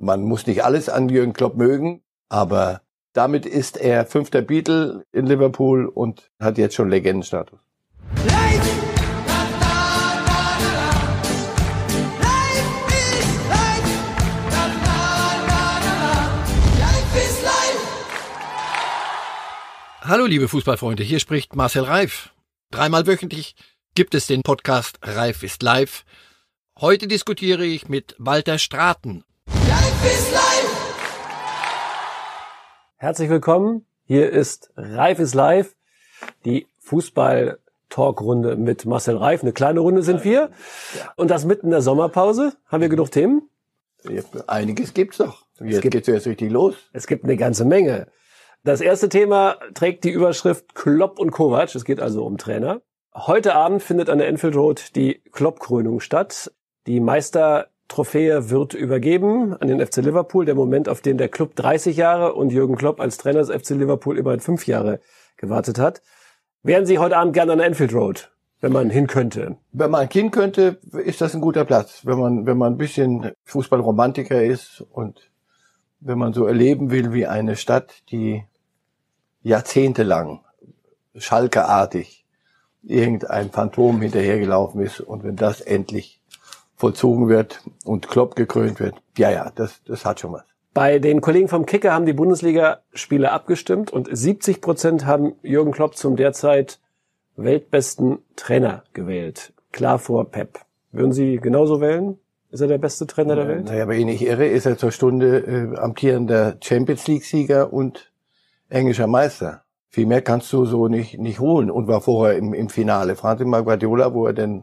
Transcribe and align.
Man 0.00 0.22
muss 0.22 0.46
nicht 0.46 0.62
alles 0.62 0.88
an 0.88 1.08
Jürgen 1.08 1.32
Klopp 1.32 1.56
mögen, 1.56 2.02
aber 2.28 2.82
damit 3.14 3.44
ist 3.44 3.76
er 3.76 4.06
fünfter 4.06 4.42
Beatle 4.42 5.04
in 5.10 5.26
Liverpool 5.26 5.86
und 5.86 6.30
hat 6.38 6.56
jetzt 6.56 6.76
schon 6.76 6.88
Legendenstatus. 6.88 7.58
Hallo 20.00 20.26
liebe 20.26 20.46
Fußballfreunde, 20.46 21.02
hier 21.02 21.18
spricht 21.18 21.56
Marcel 21.56 21.82
Reif. 21.82 22.32
Dreimal 22.70 23.08
wöchentlich 23.08 23.56
gibt 23.96 24.14
es 24.14 24.28
den 24.28 24.42
Podcast 24.42 25.00
Reif 25.02 25.42
ist 25.42 25.64
live. 25.64 26.04
Heute 26.78 27.08
diskutiere 27.08 27.64
ich 27.64 27.88
mit 27.88 28.14
Walter 28.18 28.60
Straten. 28.60 29.24
Reif 29.50 30.04
ist 30.04 30.32
live! 30.32 30.94
Herzlich 32.96 33.30
willkommen. 33.30 33.86
Hier 34.04 34.30
ist 34.30 34.70
Reif 34.76 35.18
ist 35.18 35.34
live, 35.34 35.74
die 36.44 36.66
Fußball 36.78 37.58
Talkrunde 37.88 38.56
mit 38.56 38.84
Marcel 38.86 39.16
Reif. 39.16 39.42
Eine 39.42 39.52
kleine 39.52 39.80
Runde 39.80 40.02
sind 40.02 40.24
wir. 40.24 40.50
Und 41.16 41.30
das 41.30 41.44
mitten 41.44 41.66
in 41.66 41.70
der 41.70 41.82
Sommerpause. 41.82 42.54
Haben 42.66 42.80
wir 42.82 42.88
genug 42.88 43.10
Themen? 43.10 43.48
Einiges 44.46 44.94
gibt's 44.94 45.18
doch. 45.18 45.46
Jetzt 45.60 45.82
gibt, 45.82 45.92
geht's 45.92 46.08
erst 46.08 46.26
richtig 46.26 46.50
los. 46.50 46.74
Es 46.92 47.06
gibt 47.06 47.24
eine 47.24 47.36
ganze 47.36 47.64
Menge. 47.64 48.08
Das 48.64 48.80
erste 48.80 49.08
Thema 49.08 49.56
trägt 49.74 50.04
die 50.04 50.10
Überschrift 50.10 50.74
Klopp 50.74 51.18
und 51.18 51.30
Kovac. 51.30 51.74
Es 51.74 51.84
geht 51.84 52.00
also 52.00 52.24
um 52.24 52.38
Trainer. 52.38 52.82
Heute 53.14 53.54
Abend 53.54 53.82
findet 53.82 54.10
an 54.10 54.18
der 54.18 54.28
Enfield 54.28 54.56
Road 54.56 54.94
die 54.94 55.22
Klopp-Krönung 55.32 56.00
statt. 56.00 56.52
Die 56.86 57.00
Meistertrophäe 57.88 58.50
wird 58.50 58.74
übergeben 58.74 59.54
an 59.54 59.68
den 59.68 59.84
FC 59.84 59.96
Liverpool, 59.96 60.44
der 60.44 60.54
Moment, 60.54 60.90
auf 60.90 61.00
den 61.00 61.16
der 61.16 61.28
Club 61.28 61.56
30 61.56 61.96
Jahre 61.96 62.34
und 62.34 62.52
Jürgen 62.52 62.76
Klopp 62.76 63.00
als 63.00 63.16
Trainer 63.16 63.38
des 63.40 63.50
FC 63.50 63.70
Liverpool 63.70 64.18
immerhin 64.18 64.40
fünf 64.40 64.66
Jahre 64.66 65.00
gewartet 65.38 65.78
hat. 65.78 66.02
Wären 66.62 66.84
Sie 66.84 66.98
heute 66.98 67.16
Abend 67.16 67.32
gerne 67.32 67.52
an 67.52 67.60
Enfield 67.60 67.94
Road, 67.94 68.30
wenn 68.60 68.72
man 68.72 68.90
hin 68.90 69.06
könnte? 69.06 69.56
Wenn 69.72 69.90
man 69.90 70.06
hin 70.08 70.30
könnte, 70.30 70.78
ist 70.92 71.22
das 71.22 71.34
ein 71.34 71.40
guter 71.40 71.64
Platz. 71.64 72.02
Wenn 72.04 72.18
man, 72.18 72.46
wenn 72.46 72.58
man 72.58 72.74
ein 72.74 72.78
bisschen 72.78 73.32
Fußballromantiker 73.44 74.44
ist 74.44 74.84
und 74.90 75.30
wenn 76.00 76.18
man 76.18 76.34
so 76.34 76.46
erleben 76.46 76.90
will, 76.90 77.14
wie 77.14 77.26
eine 77.26 77.56
Stadt, 77.56 78.02
die 78.10 78.44
jahrzehntelang 79.42 80.40
schalkeartig 81.16 82.26
irgendein 82.82 83.50
Phantom 83.50 84.00
hinterhergelaufen 84.02 84.82
ist 84.82 85.00
und 85.00 85.24
wenn 85.24 85.36
das 85.36 85.62
endlich 85.62 86.17
vollzogen 86.78 87.28
wird 87.28 87.60
und 87.84 88.08
Klopp 88.08 88.36
gekrönt 88.36 88.80
wird, 88.80 88.94
ja, 89.18 89.30
ja, 89.30 89.52
das, 89.54 89.82
das 89.84 90.04
hat 90.04 90.20
schon 90.20 90.32
was. 90.32 90.44
Bei 90.72 91.00
den 91.00 91.20
Kollegen 91.20 91.48
vom 91.48 91.66
Kicker 91.66 91.92
haben 91.92 92.06
die 92.06 92.12
Bundesliga-Spiele 92.12 93.32
abgestimmt 93.32 93.92
und 93.92 94.08
70 94.10 94.60
Prozent 94.60 95.06
haben 95.06 95.34
Jürgen 95.42 95.72
Klopp 95.72 95.96
zum 95.96 96.14
derzeit 96.14 96.78
weltbesten 97.36 98.18
Trainer 98.36 98.84
gewählt. 98.92 99.52
Klar 99.72 99.98
vor 99.98 100.30
Pep. 100.30 100.60
Würden 100.92 101.12
Sie 101.12 101.36
genauso 101.38 101.80
wählen? 101.80 102.18
Ist 102.50 102.60
er 102.60 102.68
der 102.68 102.78
beste 102.78 103.06
Trainer 103.06 103.34
der 103.34 103.48
Welt? 103.48 103.64
Naja, 103.66 103.88
wenn 103.88 103.98
ich 103.98 104.06
nicht 104.06 104.22
irre, 104.22 104.46
ist 104.46 104.66
er 104.66 104.78
zur 104.78 104.92
Stunde 104.92 105.38
äh, 105.38 105.76
amtierender 105.76 106.56
Champions 106.62 107.06
League-Sieger 107.06 107.72
und 107.72 108.12
englischer 108.68 109.06
Meister. 109.06 109.62
Viel 109.88 110.06
mehr 110.06 110.22
kannst 110.22 110.52
du 110.52 110.64
so 110.64 110.88
nicht, 110.88 111.18
nicht 111.18 111.40
holen 111.40 111.70
und 111.70 111.88
war 111.88 112.00
vorher 112.00 112.36
im, 112.36 112.54
im 112.54 112.68
Finale. 112.68 113.16
Fragen 113.16 113.40
Sie 113.40 113.44
mal 113.44 113.64
Guardiola, 113.64 114.14
wo 114.14 114.26
er 114.26 114.32
denn 114.32 114.62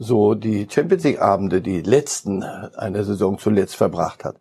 so 0.00 0.34
die 0.34 0.66
Champions 0.68 1.04
League 1.04 1.20
Abende, 1.20 1.60
die 1.60 1.82
letzten 1.82 2.42
einer 2.42 3.04
Saison 3.04 3.38
zuletzt 3.38 3.76
verbracht 3.76 4.24
hat. 4.24 4.36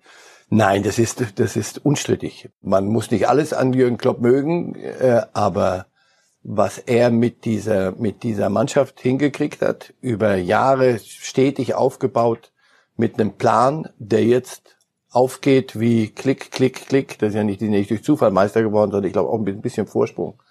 Nein, 0.50 0.84
das 0.84 0.98
ist, 0.98 1.22
das 1.36 1.58
ist 1.58 1.86
unstrittig. 1.86 2.50
Man 2.62 2.88
muss 2.88 3.12
nicht 3.12 3.28
alles 3.28 3.52
an 3.52 3.74
Jürgen 3.74 3.98
Klopp 3.98 4.22
mögen, 4.22 4.74
äh, 4.76 5.22
aber 5.34 5.86
was 6.44 6.78
er 6.78 7.12
mit 7.12 7.44
dieser, 7.44 7.92
mit 7.92 8.24
dieser 8.24 8.50
Mannschaft 8.50 9.02
hingekriegt 9.02 9.62
hat, 9.62 9.94
über 10.00 10.36
Jahre 10.36 10.98
stetig 11.00 11.76
aufgebaut, 11.76 12.52
mit 12.96 13.20
einem 13.20 13.34
Plan, 13.34 13.90
der 14.00 14.24
jetzt 14.24 14.78
aufgeht 15.12 15.78
wie 15.78 16.08
Klick, 16.08 16.52
Klick, 16.52 16.88
Klick. 16.88 17.20
Das 17.20 17.30
ist 17.30 17.36
ja 17.36 17.44
nicht, 17.44 17.60
die 17.60 17.68
nicht 17.68 17.92
durch 17.92 18.04
Zufall 18.04 18.32
Meister 18.32 18.64
geworden, 18.64 18.92
sondern 18.92 19.08
ich 19.08 19.14
glaube 19.14 19.30
auch 19.30 19.40
ein 19.40 19.62
bisschen 19.62 19.88
Vorsprung. 19.88 20.42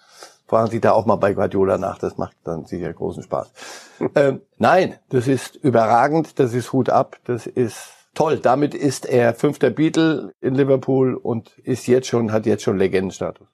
Fragen 0.48 0.70
Sie 0.70 0.80
da 0.80 0.92
auch 0.92 1.04
mal 1.04 1.16
bei 1.16 1.34
Guardiola 1.34 1.76
nach, 1.76 1.98
das 1.98 2.16
macht 2.16 2.34
dann 2.44 2.64
sicher 2.64 2.90
großen 2.92 3.22
Spaß. 3.22 3.52
ähm, 4.14 4.40
nein, 4.56 4.96
das 5.10 5.28
ist 5.28 5.56
überragend, 5.56 6.38
das 6.38 6.54
ist 6.54 6.72
Hut 6.72 6.88
ab, 6.88 7.18
das 7.24 7.46
ist 7.46 7.92
toll. 8.14 8.38
Damit 8.38 8.74
ist 8.74 9.04
er 9.04 9.34
fünfter 9.34 9.68
Beatle 9.68 10.32
in 10.40 10.54
Liverpool 10.54 11.14
und 11.14 11.56
ist 11.58 11.86
jetzt 11.86 12.08
schon, 12.08 12.32
hat 12.32 12.46
jetzt 12.46 12.62
schon 12.62 12.78
Legendenstatus. 12.78 13.46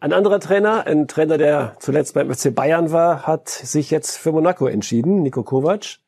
Ein 0.00 0.14
anderer 0.14 0.40
Trainer, 0.40 0.86
ein 0.86 1.08
Trainer, 1.08 1.36
der 1.36 1.76
zuletzt 1.78 2.14
beim 2.14 2.32
FC 2.32 2.54
Bayern 2.54 2.90
war, 2.90 3.26
hat 3.26 3.50
sich 3.50 3.90
jetzt 3.90 4.16
für 4.16 4.32
Monaco 4.32 4.66
entschieden. 4.66 5.22
Nico 5.22 5.42
Kovac 5.42 5.98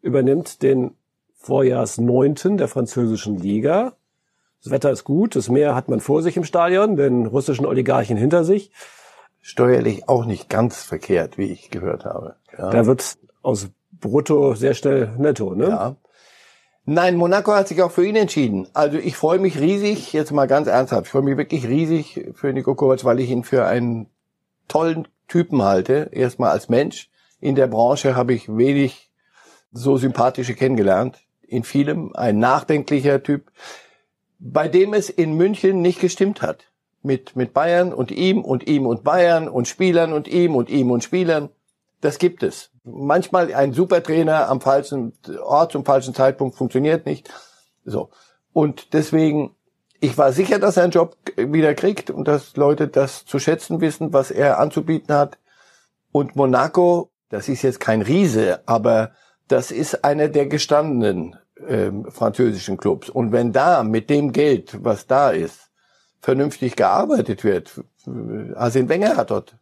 übernimmt 0.00 0.62
den 0.62 0.96
Vorjahrsneunten 1.36 2.56
der 2.56 2.68
französischen 2.68 3.38
Liga. 3.38 3.92
Das 4.62 4.72
Wetter 4.72 4.90
ist 4.90 5.04
gut, 5.04 5.36
das 5.36 5.50
Meer 5.50 5.74
hat 5.74 5.88
man 5.88 6.00
vor 6.00 6.22
sich 6.22 6.36
im 6.36 6.44
Stadion, 6.44 6.96
den 6.96 7.26
russischen 7.26 7.66
Oligarchen 7.66 8.16
hinter 8.16 8.44
sich. 8.44 8.72
Steuerlich 9.48 10.10
auch 10.10 10.26
nicht 10.26 10.50
ganz 10.50 10.82
verkehrt, 10.82 11.38
wie 11.38 11.50
ich 11.50 11.70
gehört 11.70 12.04
habe. 12.04 12.36
Ja. 12.58 12.68
Da 12.68 12.84
wird 12.84 13.16
aus 13.40 13.68
Brutto 13.92 14.54
sehr 14.54 14.74
schnell 14.74 15.14
netto, 15.16 15.54
ne? 15.54 15.68
Ja. 15.68 15.96
Nein, 16.84 17.16
Monaco 17.16 17.52
hat 17.54 17.66
sich 17.66 17.80
auch 17.80 17.90
für 17.90 18.04
ihn 18.04 18.14
entschieden. 18.14 18.68
Also 18.74 18.98
ich 18.98 19.16
freue 19.16 19.38
mich 19.38 19.58
riesig, 19.58 20.12
jetzt 20.12 20.32
mal 20.32 20.46
ganz 20.46 20.68
ernsthaft, 20.68 21.06
ich 21.06 21.10
freue 21.10 21.22
mich 21.22 21.38
wirklich 21.38 21.66
riesig 21.66 22.28
für 22.34 22.52
Nico 22.52 22.74
Kovac, 22.74 23.06
weil 23.06 23.20
ich 23.20 23.30
ihn 23.30 23.42
für 23.42 23.64
einen 23.64 24.10
tollen 24.68 25.08
Typen 25.28 25.62
halte. 25.62 26.10
Erstmal 26.12 26.50
als 26.50 26.68
Mensch. 26.68 27.08
In 27.40 27.54
der 27.54 27.68
Branche 27.68 28.14
habe 28.14 28.34
ich 28.34 28.54
wenig 28.54 29.10
so 29.72 29.96
sympathische 29.96 30.56
kennengelernt 30.56 31.20
in 31.40 31.64
vielem 31.64 32.14
ein 32.14 32.38
nachdenklicher 32.38 33.22
Typ, 33.22 33.50
bei 34.38 34.68
dem 34.68 34.92
es 34.92 35.08
in 35.08 35.32
München 35.32 35.80
nicht 35.80 36.00
gestimmt 36.00 36.42
hat. 36.42 36.67
Mit, 37.02 37.36
mit 37.36 37.54
Bayern 37.54 37.92
und 37.92 38.10
ihm 38.10 38.44
und 38.44 38.66
ihm 38.66 38.86
und 38.86 39.04
Bayern 39.04 39.48
und 39.48 39.68
Spielern 39.68 40.12
und 40.12 40.26
ihm 40.26 40.56
und 40.56 40.68
ihm 40.68 40.90
und 40.90 41.04
Spielern. 41.04 41.48
Das 42.00 42.18
gibt 42.18 42.42
es. 42.42 42.70
Manchmal 42.84 43.52
ein 43.54 43.72
Supertrainer 43.72 44.48
am 44.48 44.60
falschen 44.60 45.12
Ort 45.42 45.72
zum 45.72 45.84
falschen 45.84 46.14
Zeitpunkt 46.14 46.56
funktioniert 46.56 47.06
nicht. 47.06 47.28
So. 47.84 48.10
Und 48.52 48.92
deswegen, 48.94 49.54
ich 50.00 50.18
war 50.18 50.32
sicher, 50.32 50.58
dass 50.58 50.76
er 50.76 50.84
einen 50.84 50.92
Job 50.92 51.16
wieder 51.36 51.74
kriegt 51.74 52.10
und 52.10 52.26
dass 52.26 52.56
Leute 52.56 52.88
das 52.88 53.24
zu 53.24 53.38
schätzen 53.38 53.80
wissen, 53.80 54.12
was 54.12 54.30
er 54.30 54.58
anzubieten 54.58 55.14
hat. 55.14 55.38
Und 56.12 56.36
Monaco, 56.36 57.10
das 57.28 57.48
ist 57.48 57.62
jetzt 57.62 57.80
kein 57.80 58.02
Riese, 58.02 58.60
aber 58.66 59.12
das 59.48 59.70
ist 59.70 60.04
einer 60.04 60.28
der 60.28 60.46
gestandenen 60.46 61.36
ähm, 61.66 62.06
französischen 62.10 62.76
Clubs. 62.76 63.08
Und 63.08 63.32
wenn 63.32 63.52
da 63.52 63.82
mit 63.82 64.10
dem 64.10 64.32
Geld, 64.32 64.84
was 64.84 65.06
da 65.06 65.30
ist, 65.30 65.67
vernünftig 66.20 66.76
gearbeitet 66.76 67.44
wird, 67.44 67.82
Arsene 68.54 68.88
Wenger 68.88 69.16
hat 69.16 69.30
dort 69.30 69.56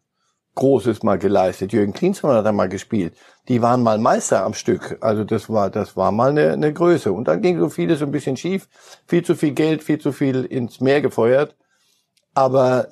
Großes 0.55 1.03
mal 1.03 1.19
geleistet, 1.19 1.75
Jürgen 1.75 1.93
Klinsmann 1.93 2.37
hat 2.37 2.47
da 2.47 2.53
mal 2.53 2.69
gespielt, 2.69 3.15
die 3.49 3.61
waren 3.61 3.83
mal 3.83 3.99
Meister 3.99 4.43
am 4.43 4.55
Stück, 4.55 4.97
also 5.03 5.23
das 5.23 5.51
war, 5.51 5.69
das 5.69 5.97
war 5.97 6.13
mal 6.13 6.31
eine, 6.31 6.53
eine 6.53 6.73
Größe. 6.73 7.13
Und 7.13 7.29
dann 7.29 7.43
ging 7.43 7.59
so 7.61 7.69
vieles 7.69 8.03
ein 8.03 8.11
bisschen 8.11 8.39
schief, 8.39 8.69
viel 9.07 9.23
zu 9.23 9.35
viel 9.35 9.53
Geld, 9.53 9.83
viel 9.83 9.99
zu 9.99 10.13
viel 10.13 10.45
ins 10.45 10.81
Meer 10.81 11.03
gefeuert. 11.03 11.57
Aber 12.33 12.89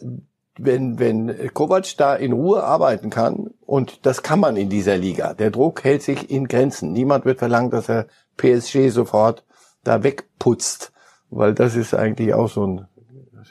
wenn, 0.58 0.98
wenn 0.98 1.50
Kovac 1.52 1.96
da 1.96 2.14
in 2.14 2.32
Ruhe 2.32 2.62
arbeiten 2.62 3.10
kann, 3.10 3.50
und 3.64 4.06
das 4.06 4.22
kann 4.22 4.41
man 4.41 4.56
in 4.56 4.69
dieser 4.69 4.96
Liga, 4.96 5.34
der 5.34 5.50
Druck 5.50 5.84
hält 5.84 6.02
sich 6.02 6.31
in 6.31 6.46
Grenzen. 6.48 6.92
Niemand 6.92 7.25
wird 7.25 7.38
verlangen, 7.38 7.70
dass 7.70 7.88
er 7.88 8.06
PSG 8.36 8.91
sofort 8.91 9.44
da 9.82 10.02
wegputzt, 10.02 10.92
weil 11.31 11.54
das 11.54 11.76
ist 11.76 11.94
eigentlich 11.94 12.34
auch 12.34 12.49
so 12.49 12.66
ein, 12.66 12.88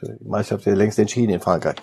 die 0.02 0.28
Meisterschaft 0.28 0.66
ja 0.66 0.74
längst 0.74 1.00
entschieden 1.00 1.34
in 1.34 1.40
Frankreich. 1.40 1.76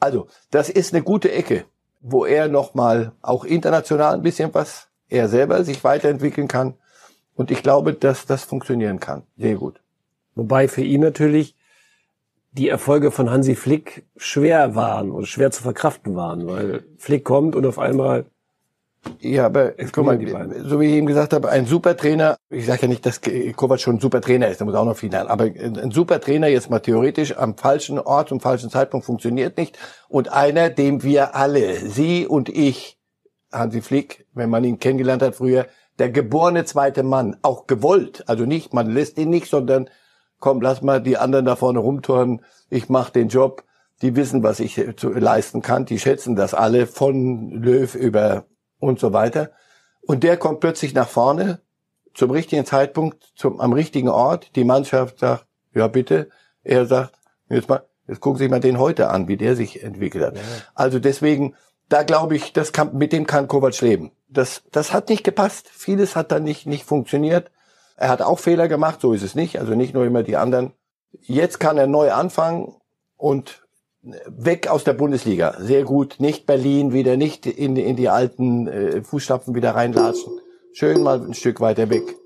Also, 0.00 0.28
das 0.50 0.68
ist 0.68 0.94
eine 0.94 1.02
gute 1.02 1.32
Ecke, 1.32 1.64
wo 2.00 2.24
er 2.24 2.48
nochmal 2.48 3.12
auch 3.22 3.44
international 3.44 4.14
ein 4.14 4.22
bisschen 4.22 4.52
was, 4.54 4.88
er 5.08 5.28
selber 5.28 5.64
sich 5.64 5.84
weiterentwickeln 5.84 6.48
kann. 6.48 6.74
Und 7.34 7.50
ich 7.50 7.62
glaube, 7.62 7.94
dass 7.94 8.26
das 8.26 8.44
funktionieren 8.44 9.00
kann. 9.00 9.22
Sehr 9.36 9.54
gut. 9.54 9.80
Wobei 10.34 10.68
für 10.68 10.82
ihn 10.82 11.00
natürlich 11.00 11.56
die 12.52 12.68
Erfolge 12.68 13.10
von 13.10 13.30
Hansi 13.30 13.54
Flick 13.54 14.06
schwer 14.16 14.74
waren 14.74 15.10
und 15.10 15.26
schwer 15.26 15.50
zu 15.50 15.62
verkraften 15.62 16.16
waren, 16.16 16.46
weil 16.46 16.84
Flick 16.96 17.24
kommt 17.24 17.54
und 17.54 17.66
auf 17.66 17.78
einmal 17.78 18.26
ja, 19.20 19.46
aber 19.46 19.72
guck 19.92 20.04
mal, 20.04 20.18
so 20.64 20.80
wie 20.80 20.86
ich 20.86 20.92
eben 20.94 21.06
gesagt 21.06 21.32
habe, 21.32 21.48
ein 21.48 21.66
super 21.66 21.96
Trainer, 21.96 22.36
ich 22.50 22.66
sage 22.66 22.82
ja 22.82 22.88
nicht, 22.88 23.04
dass 23.04 23.20
Kovac 23.56 23.80
schon 23.80 23.96
ein 23.96 24.00
super 24.00 24.20
Trainer 24.20 24.48
ist, 24.48 24.60
da 24.60 24.64
muss 24.64 24.74
auch 24.74 24.84
noch 24.84 24.96
viel 24.96 25.10
lernen, 25.10 25.30
aber 25.30 25.44
ein 25.44 25.90
super 25.90 26.20
Trainer 26.20 26.48
jetzt 26.48 26.70
mal 26.70 26.80
theoretisch 26.80 27.36
am 27.36 27.56
falschen 27.56 27.98
Ort 27.98 28.28
zum 28.28 28.40
falschen 28.40 28.70
Zeitpunkt 28.70 29.06
funktioniert 29.06 29.56
nicht 29.56 29.78
und 30.08 30.32
einer, 30.32 30.70
dem 30.70 31.02
wir 31.02 31.34
alle, 31.34 31.76
Sie 31.76 32.26
und 32.26 32.48
ich, 32.48 32.98
Hansi 33.52 33.80
Flick, 33.80 34.26
wenn 34.34 34.50
man 34.50 34.64
ihn 34.64 34.78
kennengelernt 34.78 35.22
hat 35.22 35.36
früher, 35.36 35.66
der 35.98 36.10
geborene 36.10 36.64
zweite 36.64 37.02
Mann, 37.02 37.36
auch 37.42 37.66
gewollt, 37.66 38.24
also 38.26 38.44
nicht, 38.44 38.72
man 38.72 38.90
lässt 38.90 39.18
ihn 39.18 39.30
nicht, 39.30 39.48
sondern 39.48 39.88
komm, 40.38 40.60
lass 40.60 40.82
mal 40.82 41.02
die 41.02 41.16
anderen 41.16 41.44
da 41.44 41.56
vorne 41.56 41.80
rumturnen, 41.80 42.42
ich 42.70 42.88
mach 42.88 43.10
den 43.10 43.28
Job. 43.28 43.64
Die 44.00 44.14
wissen, 44.14 44.44
was 44.44 44.60
ich 44.60 44.80
leisten 45.02 45.60
kann, 45.60 45.84
die 45.84 45.98
schätzen 45.98 46.36
das 46.36 46.54
alle, 46.54 46.86
von 46.86 47.50
Löw 47.50 47.92
über 47.96 48.44
und 48.78 48.98
so 48.98 49.12
weiter. 49.12 49.50
Und 50.02 50.24
der 50.24 50.36
kommt 50.36 50.60
plötzlich 50.60 50.94
nach 50.94 51.08
vorne, 51.08 51.60
zum 52.14 52.30
richtigen 52.30 52.64
Zeitpunkt, 52.64 53.32
zum, 53.36 53.60
am 53.60 53.72
richtigen 53.72 54.08
Ort. 54.08 54.56
Die 54.56 54.64
Mannschaft 54.64 55.20
sagt, 55.20 55.46
ja 55.74 55.86
bitte. 55.86 56.30
Er 56.64 56.86
sagt, 56.86 57.14
jetzt 57.48 57.68
mal, 57.68 57.84
jetzt 58.06 58.20
gucken 58.20 58.38
Sie 58.38 58.44
sich 58.44 58.50
mal 58.50 58.60
den 58.60 58.78
heute 58.78 59.10
an, 59.10 59.28
wie 59.28 59.36
der 59.36 59.56
sich 59.56 59.82
entwickelt 59.82 60.24
hat. 60.24 60.36
Ja. 60.36 60.42
Also 60.74 60.98
deswegen, 60.98 61.54
da 61.88 62.02
glaube 62.02 62.36
ich, 62.36 62.52
das 62.52 62.72
kann, 62.72 62.96
mit 62.96 63.12
dem 63.12 63.26
kann 63.26 63.48
Kovac 63.48 63.80
leben. 63.80 64.12
Das, 64.28 64.62
das 64.72 64.92
hat 64.92 65.08
nicht 65.08 65.24
gepasst. 65.24 65.68
Vieles 65.68 66.16
hat 66.16 66.32
dann 66.32 66.44
nicht, 66.44 66.66
nicht 66.66 66.84
funktioniert. 66.84 67.50
Er 67.96 68.08
hat 68.08 68.22
auch 68.22 68.38
Fehler 68.38 68.68
gemacht, 68.68 69.00
so 69.00 69.12
ist 69.12 69.22
es 69.22 69.34
nicht. 69.34 69.58
Also 69.58 69.74
nicht 69.74 69.94
nur 69.94 70.04
immer 70.04 70.22
die 70.22 70.36
anderen. 70.36 70.72
Jetzt 71.20 71.58
kann 71.60 71.78
er 71.78 71.86
neu 71.86 72.12
anfangen 72.12 72.74
und 73.16 73.66
weg 74.02 74.68
aus 74.68 74.84
der 74.84 74.92
Bundesliga. 74.92 75.56
Sehr 75.58 75.84
gut. 75.84 76.16
Nicht 76.18 76.46
Berlin 76.46 76.92
wieder, 76.92 77.16
nicht 77.16 77.46
in, 77.46 77.76
in 77.76 77.96
die 77.96 78.08
alten 78.08 78.68
äh, 78.68 79.02
Fußstapfen 79.02 79.54
wieder 79.54 79.74
reinlatschen. 79.74 80.32
Schön 80.72 81.02
mal 81.02 81.20
ein 81.20 81.34
Stück 81.34 81.60
weiter 81.60 81.90
weg. 81.90 82.16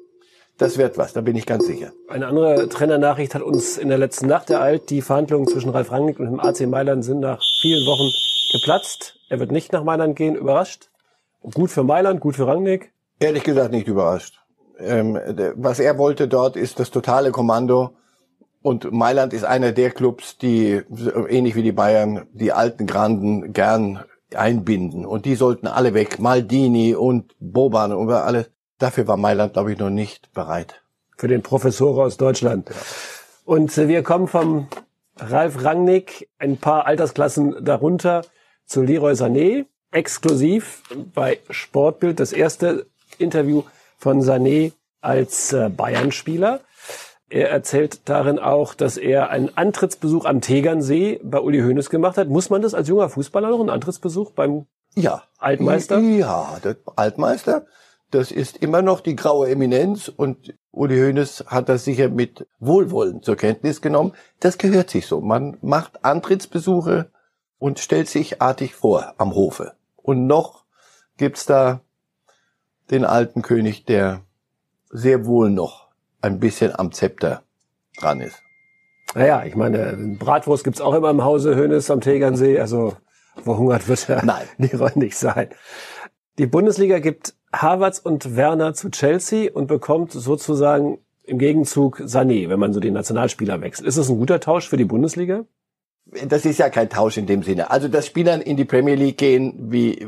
Das 0.58 0.76
wird 0.78 0.98
was, 0.98 1.12
da 1.12 1.22
bin 1.22 1.34
ich 1.34 1.46
ganz 1.46 1.66
sicher. 1.66 1.92
Eine 2.08 2.26
andere 2.26 2.68
Trennernachricht 2.68 3.34
hat 3.34 3.42
uns 3.42 3.78
in 3.78 3.88
der 3.88 3.98
letzten 3.98 4.26
Nacht 4.26 4.50
ereilt. 4.50 4.90
Die 4.90 5.00
Verhandlungen 5.00 5.48
zwischen 5.48 5.70
Ralf 5.70 5.90
Rangnick 5.90 6.20
und 6.20 6.26
dem 6.26 6.40
AC 6.40 6.60
Mailand 6.68 7.04
sind 7.04 7.20
nach 7.20 7.42
vielen 7.60 7.86
Wochen 7.86 8.12
geplatzt. 8.52 9.18
Er 9.28 9.40
wird 9.40 9.50
nicht 9.50 9.72
nach 9.72 9.82
Mailand 9.82 10.14
gehen, 10.14 10.36
überrascht. 10.36 10.90
Gut 11.54 11.70
für 11.70 11.82
Mailand, 11.82 12.20
gut 12.20 12.36
für 12.36 12.46
Rangnick? 12.46 12.92
Ehrlich 13.18 13.44
gesagt 13.44 13.72
nicht 13.72 13.88
überrascht. 13.88 14.40
Ähm, 14.78 15.18
was 15.56 15.80
er 15.80 15.98
wollte 15.98 16.28
dort 16.28 16.56
ist 16.56 16.78
das 16.78 16.90
totale 16.90 17.30
Kommando. 17.30 17.96
Und 18.62 18.92
Mailand 18.92 19.32
ist 19.32 19.44
einer 19.44 19.72
der 19.72 19.90
Clubs, 19.90 20.38
die, 20.38 20.82
ähnlich 21.28 21.56
wie 21.56 21.62
die 21.62 21.72
Bayern, 21.72 22.26
die 22.32 22.52
alten 22.52 22.86
Granden 22.86 23.52
gern 23.52 24.04
einbinden. 24.34 25.04
Und 25.04 25.24
die 25.24 25.34
sollten 25.34 25.66
alle 25.66 25.94
weg. 25.94 26.18
Maldini 26.20 26.94
und 26.94 27.34
Boban 27.40 27.92
und 27.92 28.10
alles. 28.10 28.50
Dafür 28.78 29.06
war 29.08 29.16
Mailand, 29.16 29.54
glaube 29.54 29.72
ich, 29.72 29.78
noch 29.78 29.90
nicht 29.90 30.32
bereit. 30.32 30.82
Für 31.16 31.28
den 31.28 31.42
Professor 31.42 31.98
aus 32.02 32.16
Deutschland. 32.16 32.70
Und 33.44 33.76
wir 33.76 34.02
kommen 34.02 34.28
vom 34.28 34.68
Ralf 35.18 35.64
Rangnick 35.64 36.28
ein 36.38 36.56
paar 36.56 36.86
Altersklassen 36.86 37.64
darunter 37.64 38.22
zu 38.66 38.82
Leroy 38.82 39.12
Sané, 39.12 39.66
exklusiv 39.90 40.82
bei 41.14 41.40
Sportbild. 41.50 42.18
Das 42.18 42.32
erste 42.32 42.86
Interview 43.18 43.64
von 43.98 44.22
Sané 44.22 44.72
als 45.00 45.52
äh, 45.52 45.68
Bayern-Spieler. 45.68 46.60
Er 47.32 47.48
erzählt 47.48 48.10
darin 48.10 48.38
auch, 48.38 48.74
dass 48.74 48.98
er 48.98 49.30
einen 49.30 49.56
Antrittsbesuch 49.56 50.26
am 50.26 50.42
Tegernsee 50.42 51.18
bei 51.24 51.40
Uli 51.40 51.60
Hoeneß 51.60 51.88
gemacht 51.88 52.18
hat. 52.18 52.28
Muss 52.28 52.50
man 52.50 52.60
das 52.60 52.74
als 52.74 52.88
junger 52.88 53.08
Fußballer 53.08 53.48
noch 53.48 53.60
einen 53.60 53.70
Antrittsbesuch 53.70 54.32
beim 54.32 54.66
ja. 54.94 55.22
Altmeister? 55.38 55.98
Ja, 55.98 56.58
der 56.62 56.76
Altmeister. 56.94 57.64
Das 58.10 58.32
ist 58.32 58.58
immer 58.58 58.82
noch 58.82 59.00
die 59.00 59.16
graue 59.16 59.48
Eminenz 59.48 60.12
und 60.14 60.52
Uli 60.72 60.98
Hoeneß 60.98 61.46
hat 61.46 61.70
das 61.70 61.84
sicher 61.84 62.10
mit 62.10 62.46
Wohlwollen 62.60 63.22
zur 63.22 63.36
Kenntnis 63.36 63.80
genommen. 63.80 64.12
Das 64.38 64.58
gehört 64.58 64.90
sich 64.90 65.06
so. 65.06 65.22
Man 65.22 65.56
macht 65.62 66.04
Antrittsbesuche 66.04 67.10
und 67.58 67.78
stellt 67.78 68.08
sich 68.08 68.42
artig 68.42 68.74
vor 68.74 69.14
am 69.16 69.34
Hofe. 69.34 69.72
Und 69.96 70.26
noch 70.26 70.66
gibt's 71.16 71.46
da 71.46 71.80
den 72.90 73.06
alten 73.06 73.40
König, 73.40 73.86
der 73.86 74.20
sehr 74.90 75.24
wohl 75.24 75.48
noch 75.48 75.91
ein 76.22 76.40
bisschen 76.40 76.74
am 76.74 76.92
Zepter 76.92 77.42
dran 77.98 78.20
ist. 78.20 78.42
Naja, 79.14 79.44
ich 79.44 79.54
meine, 79.54 80.16
Bratwurst 80.18 80.64
gibt's 80.64 80.80
auch 80.80 80.94
immer 80.94 81.10
im 81.10 81.22
Hause 81.22 81.54
Hönes 81.54 81.90
am 81.90 82.00
Tegernsee, 82.00 82.58
also 82.58 82.96
verhungert 83.42 83.88
wird 83.88 84.08
er 84.08 84.24
Nein. 84.24 84.46
nicht 84.94 85.16
sein. 85.16 85.48
Die 86.38 86.46
Bundesliga 86.46 86.98
gibt 86.98 87.34
Havertz 87.52 87.98
und 87.98 88.36
Werner 88.36 88.72
zu 88.72 88.90
Chelsea 88.90 89.52
und 89.52 89.66
bekommt 89.66 90.12
sozusagen 90.12 90.98
im 91.24 91.38
Gegenzug 91.38 92.00
Sané, 92.00 92.48
wenn 92.48 92.58
man 92.58 92.72
so 92.72 92.80
den 92.80 92.94
Nationalspieler 92.94 93.60
wechselt. 93.60 93.86
Ist 93.86 93.98
das 93.98 94.08
ein 94.08 94.16
guter 94.16 94.40
Tausch 94.40 94.68
für 94.68 94.76
die 94.76 94.84
Bundesliga? 94.84 95.44
Das 96.26 96.44
ist 96.44 96.58
ja 96.58 96.68
kein 96.68 96.88
Tausch 96.88 97.16
in 97.16 97.26
dem 97.26 97.42
Sinne. 97.42 97.70
Also, 97.70 97.88
dass 97.88 98.06
Spieler 98.06 98.44
in 98.44 98.56
die 98.56 98.64
Premier 98.64 98.96
League 98.96 99.18
gehen, 99.18 99.70
wie, 99.70 100.06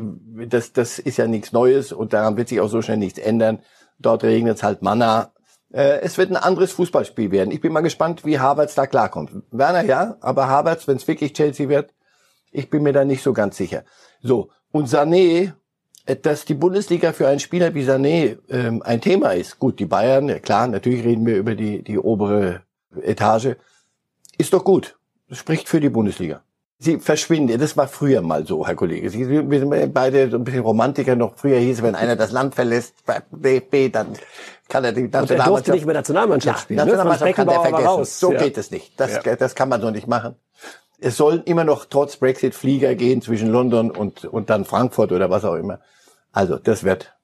das, 0.49 0.73
das 0.73 0.99
ist 0.99 1.19
ja 1.19 1.27
nichts 1.27 1.53
Neues 1.53 1.93
und 1.93 2.13
daran 2.13 2.37
wird 2.37 2.49
sich 2.49 2.61
auch 2.61 2.69
so 2.69 2.83
schnell 2.83 2.97
nichts 2.97 3.19
ändern. 3.19 3.61
Dort 3.99 4.25
regnet 4.25 4.57
es 4.57 4.63
halt 4.63 4.83
Manna. 4.83 5.33
Äh, 5.75 6.00
es 6.00 6.17
wird 6.19 6.31
ein 6.31 6.37
anderes 6.37 6.73
Fußballspiel 6.73 7.31
werden. 7.31 7.50
Ich 7.50 7.61
bin 7.61 7.73
mal 7.73 7.81
gespannt, 7.81 8.25
wie 8.25 8.38
Havertz 8.38 8.75
da 8.75 8.87
klarkommt. 8.87 9.31
Werner 9.50 9.85
ja, 9.85 10.17
aber 10.21 10.49
Havertz, 10.49 10.87
wenn 10.87 10.97
es 10.97 11.09
wirklich 11.09 11.32
Chelsea 11.32 11.69
wird, 11.69 11.93
ich 12.53 12.71
bin 12.71 12.85
mir 12.85 12.93
da 12.93 13.05
nicht 13.05 13.23
so 13.23 13.32
ganz 13.32 13.56
sicher. 13.56 13.85
So, 14.23 14.50
und 14.71 14.88
Sané 14.88 15.53
dass 16.23 16.44
die 16.44 16.55
Bundesliga 16.55 17.12
für 17.12 17.29
einen 17.29 17.41
Spieler 17.41 17.75
wie 17.75 17.82
Sané 17.82 18.38
ähm, 18.50 18.82
ein 18.82 19.00
Thema 19.00 19.32
ist. 19.32 19.59
Gut, 19.59 19.79
die 19.79 19.87
Bayern, 19.87 20.29
ja 20.29 20.38
klar, 20.38 20.69
natürlich 20.69 21.05
reden 21.05 21.25
wir 21.25 21.37
über 21.37 21.55
die, 21.55 21.82
die 21.82 21.99
obere 21.99 22.62
Etage. 23.03 23.56
Ist 24.37 24.53
doch 24.53 24.65
gut. 24.65 24.99
Das 25.29 25.38
spricht 25.38 25.69
für 25.69 25.81
die 25.81 25.88
Bundesliga. 25.88 26.43
Sie 26.79 26.99
verschwinden. 26.99 27.59
Das 27.59 27.77
war 27.79 27.88
früher 27.88 28.20
mal 28.20 28.47
so, 28.47 28.67
Herr 28.67 28.75
Kollege. 28.75 29.09
Sie, 29.09 29.27
wir 29.29 29.59
sind 29.59 29.94
beide 29.94 30.31
so 30.31 30.37
ein 30.37 30.44
bisschen 30.44 30.61
Romantiker 30.61 31.17
noch. 31.17 31.37
Früher 31.37 31.59
hieß, 31.59 31.82
wenn 31.82 31.94
einer 31.94 32.17
das 32.17 32.32
Land 32.32 32.55
verlässt, 32.55 33.06
bei 33.06 33.23
DFB, 33.31 33.91
dann 33.91 34.09
kann 34.69 34.85
er 34.85 34.93
die 34.93 35.03
Nationalmannschaft... 35.03 35.47
er 35.47 35.53
durfte 35.53 35.71
nicht 35.73 35.87
mehr 35.87 35.95
Nationalmannschaft 35.95 36.61
spielen. 36.63 36.79
Ja, 36.79 36.85
Nationalmannschaft 36.85 37.29
ne? 37.29 37.35
kann 37.35 37.49
der 37.49 37.61
vergessen. 37.61 37.87
Raus. 37.87 38.21
So 38.21 38.33
ja. 38.33 38.39
geht 38.39 38.59
es 38.59 38.71
nicht. 38.71 38.99
Das, 38.99 39.25
ja. 39.25 39.37
das 39.37 39.55
kann 39.55 39.69
man 39.69 39.81
so 39.81 39.91
nicht 39.91 40.07
machen. 40.07 40.37
Es 41.01 41.17
sollen 41.17 41.43
immer 41.45 41.65
noch 41.65 41.85
trotz 41.85 42.17
Brexit 42.17 42.55
Flieger 42.55 42.95
gehen 42.95 43.21
zwischen 43.21 43.51
London 43.51 43.91
und, 43.91 44.25
und 44.25 44.49
dann 44.49 44.65
Frankfurt 44.65 45.13
oder 45.13 45.29
was 45.29 45.45
auch 45.45 45.57
immer. 45.57 45.81
Also, 46.33 46.57
das 46.57 46.83
wird, 46.83 47.15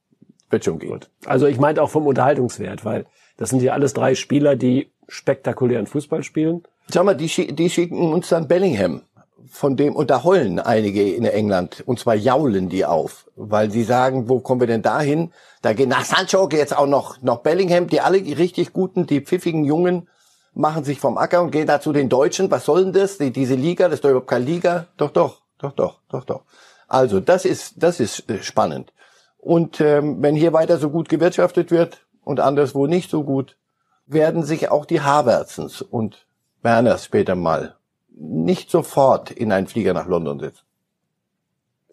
wird 0.51 0.65
schon 0.65 0.79
gehen. 0.79 0.91
Gut. 0.91 1.11
Also 1.25 1.47
ich 1.47 1.59
meinte 1.59 1.83
auch 1.83 1.91
vom 1.91 2.07
Unterhaltungswert, 2.07 2.85
weil 2.85 3.07
das 3.37 3.51
sind 3.51 3.63
ja 3.63 3.73
alles 3.73 3.95
drei 3.95 4.15
Spieler, 4.15 4.55
die 4.55 4.93
spektakulären 5.09 5.87
Fußball 5.87 6.23
spielen. 6.23 6.63
Schau 6.93 7.05
mal, 7.05 7.17
die, 7.17 7.55
die 7.55 7.71
schicken 7.71 8.13
uns 8.13 8.29
dann 8.29 8.49
Bellingham. 8.49 9.03
Von 9.49 9.77
dem, 9.77 9.97
und 9.97 10.11
da 10.11 10.23
heulen 10.23 10.59
einige 10.59 11.15
in 11.15 11.25
England, 11.25 11.83
und 11.87 11.99
zwar 11.99 12.15
jaulen 12.15 12.69
die 12.69 12.85
auf, 12.85 13.27
weil 13.37 13.71
sie 13.71 13.85
sagen, 13.85 14.29
wo 14.29 14.41
kommen 14.41 14.61
wir 14.61 14.67
denn 14.67 14.83
dahin? 14.83 15.33
Da 15.63 15.73
geht 15.73 15.89
nach 15.89 16.05
Sancho 16.05 16.49
jetzt 16.53 16.77
auch 16.77 16.87
noch, 16.87 17.21
noch 17.23 17.39
Bellingham, 17.39 17.89
die 17.89 18.01
alle 18.01 18.19
richtig 18.19 18.73
guten, 18.73 19.07
die 19.07 19.21
pfiffigen 19.21 19.65
Jungen 19.65 20.09
machen 20.55 20.85
sich 20.85 21.01
vom 21.01 21.19
Acker 21.19 21.43
und 21.43 21.51
gehen 21.51 21.67
da 21.67 21.81
zu 21.81 21.93
den 21.93 22.09
Deutschen. 22.09 22.51
Was 22.51 22.65
soll 22.65 22.85
denn 22.85 22.93
das? 22.93 23.19
Die, 23.19 23.31
diese 23.31 23.55
Liga, 23.55 23.87
das 23.89 23.94
ist 23.94 24.05
doch 24.05 24.11
überhaupt 24.11 24.29
keine 24.29 24.44
Liga. 24.44 24.87
Doch, 24.97 25.11
doch, 25.11 25.43
doch, 25.59 25.73
doch, 25.73 26.01
doch, 26.11 26.25
doch. 26.25 26.43
Also, 26.89 27.20
das 27.20 27.44
ist, 27.44 27.75
das 27.82 28.01
ist 28.01 28.29
äh, 28.29 28.43
spannend. 28.43 28.93
Und 29.39 29.81
ähm, 29.81 30.23
wenn 30.23 30.35
hier 30.35 30.53
weiter 30.53 30.79
so 30.79 30.91
gut 30.91 31.09
gewirtschaftet 31.09 31.70
wird 31.70 32.06
und 32.25 32.41
anderswo 32.41 32.87
nicht 32.87 33.11
so 33.11 33.25
gut, 33.25 33.56
werden 34.06 34.43
sich 34.43 34.70
auch 34.70 34.85
die 34.85 35.01
Havertzens 35.01 35.82
und 35.82 36.27
Werners 36.63 37.05
später 37.05 37.37
mal 37.37 37.77
nicht 38.20 38.70
sofort 38.70 39.31
in 39.31 39.50
einen 39.50 39.67
Flieger 39.67 39.94
nach 39.94 40.06
London 40.06 40.39
setzen. 40.39 40.65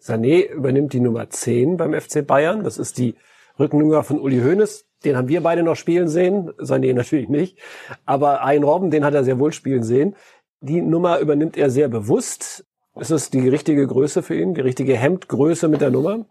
Sané 0.00 0.46
übernimmt 0.46 0.92
die 0.92 1.00
Nummer 1.00 1.28
10 1.30 1.76
beim 1.76 1.98
FC 1.98 2.26
Bayern. 2.26 2.62
Das 2.62 2.78
ist 2.78 2.98
die 2.98 3.16
Rückennummer 3.58 4.04
von 4.04 4.20
Uli 4.20 4.40
Hoeneß. 4.40 4.84
Den 5.04 5.16
haben 5.16 5.28
wir 5.28 5.42
beide 5.42 5.62
noch 5.62 5.76
spielen 5.76 6.08
sehen. 6.08 6.50
Sané 6.58 6.94
natürlich 6.94 7.28
nicht. 7.28 7.58
Aber 8.04 8.42
ein 8.42 8.62
Robben, 8.62 8.90
den 8.90 9.04
hat 9.04 9.14
er 9.14 9.24
sehr 9.24 9.38
wohl 9.38 9.52
spielen 9.52 9.82
sehen. 9.82 10.14
Die 10.60 10.80
Nummer 10.80 11.18
übernimmt 11.18 11.56
er 11.56 11.70
sehr 11.70 11.88
bewusst. 11.88 12.64
Ist 12.96 13.10
es 13.10 13.30
die 13.30 13.48
richtige 13.48 13.86
Größe 13.86 14.22
für 14.22 14.34
ihn? 14.34 14.54
Die 14.54 14.60
richtige 14.60 14.96
Hemdgröße 14.96 15.68
mit 15.68 15.80
der 15.80 15.90
Nummer? 15.90 16.26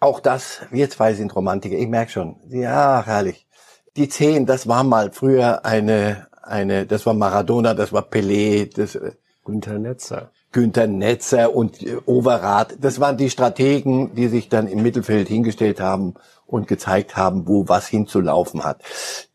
Auch 0.00 0.18
das, 0.18 0.62
wir 0.70 0.90
zwei 0.90 1.14
sind 1.14 1.34
Romantiker, 1.34 1.76
ich 1.76 1.86
merke 1.86 2.10
schon. 2.10 2.36
Ja, 2.48 3.04
herrlich. 3.06 3.46
Die 3.96 4.08
zehn, 4.08 4.46
das 4.46 4.66
war 4.66 4.82
mal 4.82 5.12
früher 5.12 5.64
eine, 5.64 6.26
eine, 6.42 6.86
das 6.86 7.06
war 7.06 7.14
Maradona, 7.14 7.74
das 7.74 7.92
war 7.92 8.02
Pelé, 8.02 8.74
das, 8.74 8.98
Günther 9.44 9.78
Netzer. 9.78 10.30
Günther 10.52 10.86
Netzer 10.86 11.54
und 11.54 11.82
äh, 11.82 11.96
Overath. 12.06 12.76
Das 12.80 13.00
waren 13.00 13.16
die 13.16 13.30
Strategen, 13.30 14.14
die 14.14 14.28
sich 14.28 14.48
dann 14.48 14.68
im 14.68 14.82
Mittelfeld 14.82 15.28
hingestellt 15.28 15.80
haben 15.80 16.14
und 16.46 16.68
gezeigt 16.68 17.16
haben, 17.16 17.48
wo 17.48 17.68
was 17.68 17.88
hinzulaufen 17.88 18.64
hat. 18.64 18.82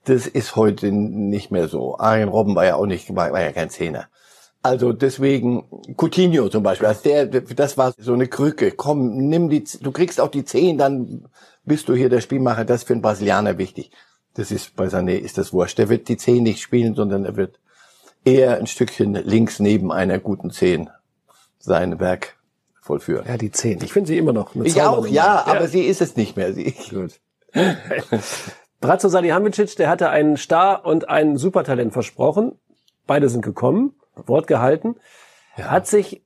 Das 0.06 0.28
ist 0.28 0.56
heute 0.56 0.92
nicht 0.92 1.52
mehr 1.52 1.68
so. 1.68 1.98
Arjen 1.98 2.30
Robben 2.30 2.56
war 2.56 2.66
ja 2.66 2.76
auch 2.76 2.86
nicht, 2.86 3.14
war, 3.16 3.32
war 3.32 3.42
ja 3.42 3.52
kein 3.52 3.70
Zehner. 3.70 4.08
Also 4.64 4.92
deswegen 4.92 5.66
Coutinho 5.98 6.50
zum 6.50 6.64
Beispiel, 6.64 6.88
als 6.88 7.02
der, 7.02 7.26
das 7.26 7.78
war 7.78 7.94
so 7.98 8.14
eine 8.14 8.28
Krücke. 8.28 8.72
Komm, 8.72 9.16
nimm 9.30 9.50
die, 9.50 9.64
du 9.82 9.92
kriegst 9.92 10.20
auch 10.20 10.30
die 10.30 10.46
zehn, 10.46 10.78
dann 10.78 11.28
bist 11.64 11.90
du 11.90 11.94
hier 11.94 12.10
der 12.10 12.22
Spielmacher. 12.22 12.66
Das 12.66 12.82
ist 12.82 12.88
für 12.88 12.94
einen 12.94 13.02
Brasilianer 13.02 13.58
wichtig. 13.58 13.92
Das 14.34 14.52
ist 14.52 14.76
bei 14.76 14.86
Sané 14.88 15.18
ist 15.18 15.38
das 15.38 15.54
wurscht. 15.54 15.78
Der 15.78 15.90
wird 15.90 16.08
die 16.10 16.18
zehn 16.18 16.44
nicht 16.44 16.62
spielen, 16.62 16.96
sondern 16.96 17.26
er 17.26 17.36
wird 17.36 17.60
eher 18.28 18.58
ein 18.58 18.68
Stückchen 18.68 19.14
links 19.14 19.60
neben 19.60 19.92
einer 19.92 20.20
guten 20.20 20.52
zehn 20.52 20.90
sein 21.60 22.00
Werk 22.00 22.38
vollführen. 22.82 23.26
Ja, 23.28 23.38
die 23.38 23.52
zehn. 23.52 23.82
Ich 23.84 23.94
finde 23.94 24.08
sie 24.08 24.18
immer 24.18 24.34
noch 24.34 24.56
eine 24.56 24.66
Ich 24.66 24.82
auch, 24.82 25.06
ja, 25.06 25.12
ja, 25.12 25.46
aber 25.46 25.68
sie 25.68 25.84
ist 25.84 26.02
es 26.02 26.16
nicht 26.16 26.36
mehr. 26.38 26.54
Sie. 26.54 26.74
Gut. 26.90 27.20
Bratzo 28.80 29.10
Salihamidzic, 29.10 29.76
der 29.76 29.90
hatte 29.90 30.10
einen 30.10 30.38
Star 30.38 30.86
und 30.86 31.10
ein 31.10 31.38
Supertalent 31.38 31.94
versprochen. 31.94 32.60
Beide 33.08 33.30
sind 33.30 33.42
gekommen, 33.42 33.96
Wort 34.16 34.48
gehalten. 34.48 34.96
Ja. 35.58 35.72
Hat 35.72 35.88
sich 35.88 36.24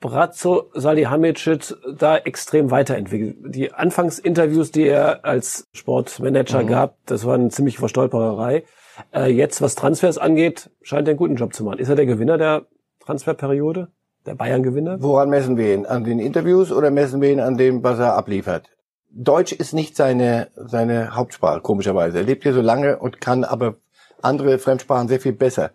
Bratzo 0.00 0.70
Salihamidzic 0.74 1.74
da 1.96 2.18
extrem 2.18 2.70
weiterentwickelt. 2.70 3.36
Die 3.54 3.72
Anfangsinterviews, 3.72 4.72
die 4.72 4.86
er 4.86 5.24
als 5.24 5.68
Sportmanager 5.72 6.62
mhm. 6.62 6.66
gab, 6.66 6.96
das 7.06 7.24
war 7.24 7.34
eine 7.34 7.48
ziemlich 7.50 7.78
Verstolpererei. 7.78 8.64
Äh, 9.12 9.30
jetzt, 9.30 9.60
was 9.62 9.74
Transfers 9.74 10.18
angeht, 10.18 10.70
scheint 10.82 11.08
er 11.08 11.12
einen 11.12 11.18
guten 11.18 11.36
Job 11.36 11.54
zu 11.54 11.64
machen. 11.64 11.78
Ist 11.78 11.88
er 11.88 11.96
der 11.96 12.06
Gewinner 12.06 12.38
der 12.38 12.66
Transferperiode? 13.00 13.88
Der 14.26 14.34
Bayern-Gewinner? 14.34 15.02
Woran 15.02 15.28
messen 15.28 15.56
wir 15.56 15.74
ihn? 15.74 15.84
An 15.86 16.04
den 16.04 16.18
Interviews 16.18 16.72
oder 16.72 16.90
messen 16.90 17.20
wir 17.20 17.30
ihn 17.30 17.40
an 17.40 17.56
dem, 17.56 17.82
was 17.82 17.98
er 17.98 18.14
abliefert? 18.14 18.70
Deutsch 19.10 19.52
ist 19.52 19.74
nicht 19.74 19.96
seine, 19.96 20.48
seine 20.56 21.14
Hauptsprache, 21.14 21.60
komischerweise. 21.60 22.18
Er 22.18 22.24
lebt 22.24 22.42
hier 22.42 22.54
so 22.54 22.62
lange 22.62 22.98
und 22.98 23.20
kann 23.20 23.44
aber 23.44 23.76
andere 24.22 24.58
Fremdsprachen 24.58 25.08
sehr 25.08 25.20
viel 25.20 25.34
besser 25.34 25.72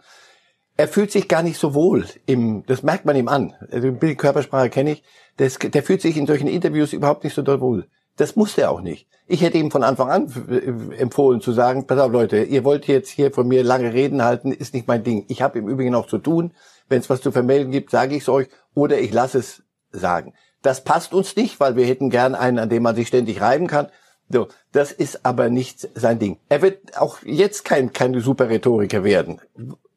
er 0.79 0.87
fühlt 0.87 1.11
sich 1.11 1.27
gar 1.27 1.43
nicht 1.43 1.59
so 1.59 1.73
wohl 1.73 2.05
im, 2.25 2.63
das 2.65 2.83
merkt 2.83 3.03
man 3.03 3.17
ihm 3.17 3.27
an. 3.27 3.53
Also 3.69 3.91
die 3.91 4.15
Körpersprache 4.15 4.69
kenne 4.69 4.93
ich. 4.93 5.03
Das, 5.35 5.59
der 5.59 5.83
fühlt 5.83 6.01
sich 6.01 6.15
in 6.15 6.25
solchen 6.25 6.47
Interviews 6.47 6.93
überhaupt 6.93 7.25
nicht 7.25 7.33
so 7.33 7.41
doll 7.41 7.59
wohl. 7.59 7.89
Das 8.19 8.35
muss 8.35 8.57
er 8.57 8.69
auch 8.69 8.81
nicht. 8.81 9.07
Ich 9.27 9.41
hätte 9.41 9.57
ihm 9.57 9.71
von 9.71 9.81
Anfang 9.81 10.09
an 10.09 10.27
äh, 10.49 10.97
empfohlen 10.97 11.39
zu 11.39 11.53
sagen, 11.53 11.87
pass 11.87 11.99
auf 11.99 12.11
Leute, 12.11 12.43
ihr 12.43 12.65
wollt 12.65 12.85
jetzt 12.85 13.09
hier 13.09 13.31
von 13.31 13.47
mir 13.47 13.63
lange 13.63 13.93
Reden 13.93 14.25
halten, 14.25 14.51
ist 14.51 14.73
nicht 14.73 14.89
mein 14.89 15.05
Ding. 15.05 15.23
Ich 15.29 15.41
habe 15.41 15.57
im 15.57 15.69
Übrigen 15.69 15.95
auch 15.95 16.05
zu 16.05 16.17
tun. 16.17 16.51
Wenn 16.89 16.99
es 16.99 17.09
was 17.09 17.21
zu 17.21 17.31
vermelden 17.31 17.71
gibt, 17.71 17.91
sage 17.91 18.15
ich 18.15 18.23
es 18.23 18.29
euch 18.29 18.49
oder 18.73 18.99
ich 18.99 19.13
lasse 19.13 19.37
es 19.37 19.63
sagen. 19.93 20.33
Das 20.61 20.83
passt 20.83 21.13
uns 21.13 21.37
nicht, 21.37 21.61
weil 21.61 21.77
wir 21.77 21.85
hätten 21.85 22.09
gern 22.09 22.35
einen, 22.35 22.59
an 22.59 22.67
dem 22.67 22.83
man 22.83 22.93
sich 22.93 23.07
ständig 23.07 23.39
reiben 23.39 23.67
kann. 23.67 23.87
So, 24.27 24.49
das 24.73 24.91
ist 24.91 25.25
aber 25.25 25.49
nicht 25.49 25.87
sein 25.95 26.19
Ding. 26.19 26.39
Er 26.49 26.61
wird 26.61 26.97
auch 26.97 27.19
jetzt 27.23 27.63
kein, 27.63 27.93
kein 27.93 28.19
super 28.19 28.49
Rhetoriker 28.49 29.05
werden. 29.05 29.39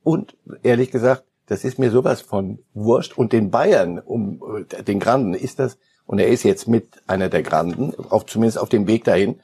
Und 0.04 0.36
ehrlich 0.62 0.92
gesagt, 0.92 1.24
das 1.46 1.64
ist 1.64 1.80
mir 1.80 1.90
sowas 1.90 2.20
von 2.20 2.60
wurscht. 2.72 3.18
Und 3.18 3.32
den 3.32 3.50
Bayern, 3.50 3.98
um 3.98 4.64
äh, 4.70 4.84
den 4.84 5.00
Granden, 5.00 5.34
ist 5.34 5.58
das, 5.58 5.76
und 6.06 6.18
er 6.18 6.28
ist 6.28 6.42
jetzt 6.42 6.68
mit 6.68 6.88
einer 7.06 7.28
der 7.28 7.42
Granden, 7.42 7.94
auf, 8.10 8.26
zumindest 8.26 8.58
auf 8.58 8.68
dem 8.68 8.86
Weg 8.86 9.04
dahin, 9.04 9.40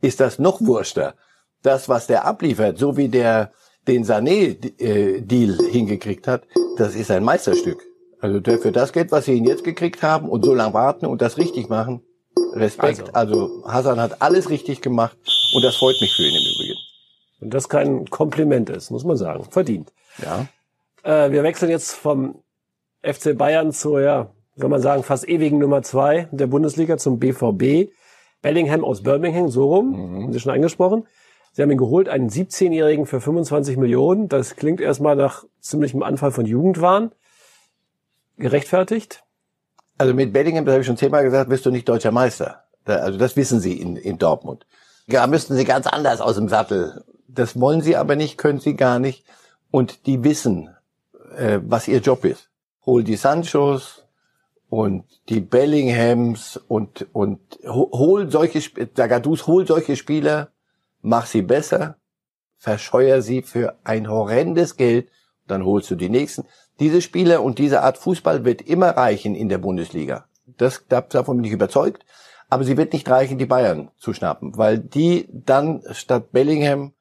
ist 0.00 0.20
das 0.20 0.38
noch 0.38 0.60
wurschter. 0.60 1.14
Das, 1.62 1.88
was 1.88 2.06
der 2.06 2.24
abliefert, 2.24 2.78
so 2.78 2.96
wie 2.96 3.08
der 3.08 3.52
den 3.86 4.04
Sané-Deal 4.04 5.58
hingekriegt 5.70 6.26
hat, 6.26 6.42
das 6.76 6.94
ist 6.94 7.10
ein 7.10 7.24
Meisterstück. 7.24 7.82
Also 8.20 8.40
für 8.58 8.72
das 8.72 8.92
Geld, 8.92 9.12
was 9.12 9.24
sie 9.24 9.34
ihn 9.34 9.44
jetzt 9.44 9.64
gekriegt 9.64 10.02
haben 10.02 10.28
und 10.28 10.44
so 10.44 10.54
lange 10.54 10.74
warten 10.74 11.06
und 11.06 11.22
das 11.22 11.38
richtig 11.38 11.68
machen, 11.68 12.02
Respekt. 12.52 13.14
Also, 13.14 13.62
also 13.62 13.64
Hassan 13.66 14.00
hat 14.00 14.20
alles 14.20 14.50
richtig 14.50 14.80
gemacht 14.80 15.16
und 15.54 15.62
das 15.62 15.76
freut 15.76 16.00
mich 16.00 16.14
für 16.14 16.22
ihn 16.22 16.34
im 16.34 16.54
Übrigen. 16.54 16.78
Und 17.40 17.54
das 17.54 17.68
kein 17.68 18.08
Kompliment 18.10 18.70
ist, 18.70 18.90
muss 18.90 19.04
man 19.04 19.16
sagen. 19.16 19.44
Verdient. 19.50 19.92
Ja. 20.22 20.46
Äh, 21.02 21.30
wir 21.30 21.42
wechseln 21.42 21.70
jetzt 21.70 21.92
vom 21.92 22.42
FC 23.02 23.36
Bayern 23.36 23.72
zur, 23.72 24.00
ja, 24.00 24.32
soll 24.58 24.68
man 24.68 24.82
sagen, 24.82 25.02
fast 25.02 25.28
ewigen 25.28 25.58
Nummer 25.58 25.82
zwei 25.82 26.28
der 26.32 26.48
Bundesliga 26.48 26.98
zum 26.98 27.18
BVB. 27.18 27.90
Bellingham 28.42 28.84
aus 28.84 29.02
Birmingham, 29.02 29.48
so 29.48 29.66
rum, 29.66 29.90
mhm. 29.90 30.22
haben 30.24 30.32
Sie 30.32 30.40
schon 30.40 30.52
angesprochen. 30.52 31.06
Sie 31.52 31.62
haben 31.62 31.70
ihn 31.70 31.78
geholt, 31.78 32.08
einen 32.08 32.28
17-Jährigen 32.28 33.06
für 33.06 33.20
25 33.20 33.76
Millionen. 33.76 34.28
Das 34.28 34.56
klingt 34.56 34.80
erstmal 34.80 35.16
nach 35.16 35.44
ziemlichem 35.60 36.02
Anfall 36.02 36.30
von 36.30 36.46
Jugendwahn. 36.46 37.12
Gerechtfertigt? 38.36 39.24
Also 39.96 40.14
mit 40.14 40.32
Bellingham, 40.32 40.64
das 40.64 40.72
habe 40.72 40.82
ich 40.82 40.86
schon 40.86 40.96
zehnmal 40.96 41.24
gesagt, 41.24 41.50
wirst 41.50 41.66
du 41.66 41.70
nicht 41.70 41.88
deutscher 41.88 42.12
Meister. 42.12 42.64
also 42.84 43.18
das 43.18 43.36
wissen 43.36 43.58
sie 43.58 43.80
in, 43.80 43.96
in 43.96 44.18
Dortmund. 44.18 44.66
Da 45.08 45.26
müssten 45.26 45.56
sie 45.56 45.64
ganz 45.64 45.86
anders 45.86 46.20
aus 46.20 46.36
dem 46.36 46.48
Sattel. 46.48 47.04
Das 47.26 47.58
wollen 47.58 47.80
sie 47.80 47.96
aber 47.96 48.14
nicht, 48.14 48.38
können 48.38 48.60
sie 48.60 48.76
gar 48.76 48.98
nicht 48.98 49.24
und 49.70 50.06
die 50.06 50.22
wissen, 50.22 50.70
äh, 51.36 51.58
was 51.62 51.88
ihr 51.88 51.98
Job 51.98 52.24
ist. 52.24 52.50
Hol 52.86 53.02
die 53.02 53.16
Sanchos 53.16 54.07
und 54.68 55.04
die 55.28 55.40
Bellinghams 55.40 56.60
und 56.68 57.06
und 57.12 57.40
hol 57.66 58.30
solche 58.30 58.60
Zagadus, 58.94 59.46
hol 59.46 59.66
solche 59.66 59.96
Spieler, 59.96 60.50
mach 61.00 61.26
sie 61.26 61.42
besser, 61.42 61.96
verscheuer 62.58 63.22
sie 63.22 63.42
für 63.42 63.76
ein 63.84 64.10
horrendes 64.10 64.76
Geld, 64.76 65.08
dann 65.46 65.64
holst 65.64 65.90
du 65.90 65.94
die 65.94 66.10
nächsten. 66.10 66.44
Diese 66.80 67.00
Spieler 67.00 67.42
und 67.42 67.58
diese 67.58 67.82
Art 67.82 67.98
Fußball 67.98 68.44
wird 68.44 68.62
immer 68.62 68.90
reichen 68.90 69.34
in 69.34 69.48
der 69.48 69.58
Bundesliga. 69.58 70.26
Das 70.46 70.84
davon 70.88 71.36
bin 71.36 71.44
ich 71.44 71.52
überzeugt. 71.52 72.04
Aber 72.50 72.64
sie 72.64 72.76
wird 72.76 72.92
nicht 72.94 73.08
reichen, 73.10 73.38
die 73.38 73.46
Bayern 73.46 73.90
zu 73.98 74.14
schnappen, 74.14 74.56
weil 74.56 74.78
die 74.78 75.28
dann 75.30 75.82
statt 75.90 76.32
Bellingham 76.32 76.92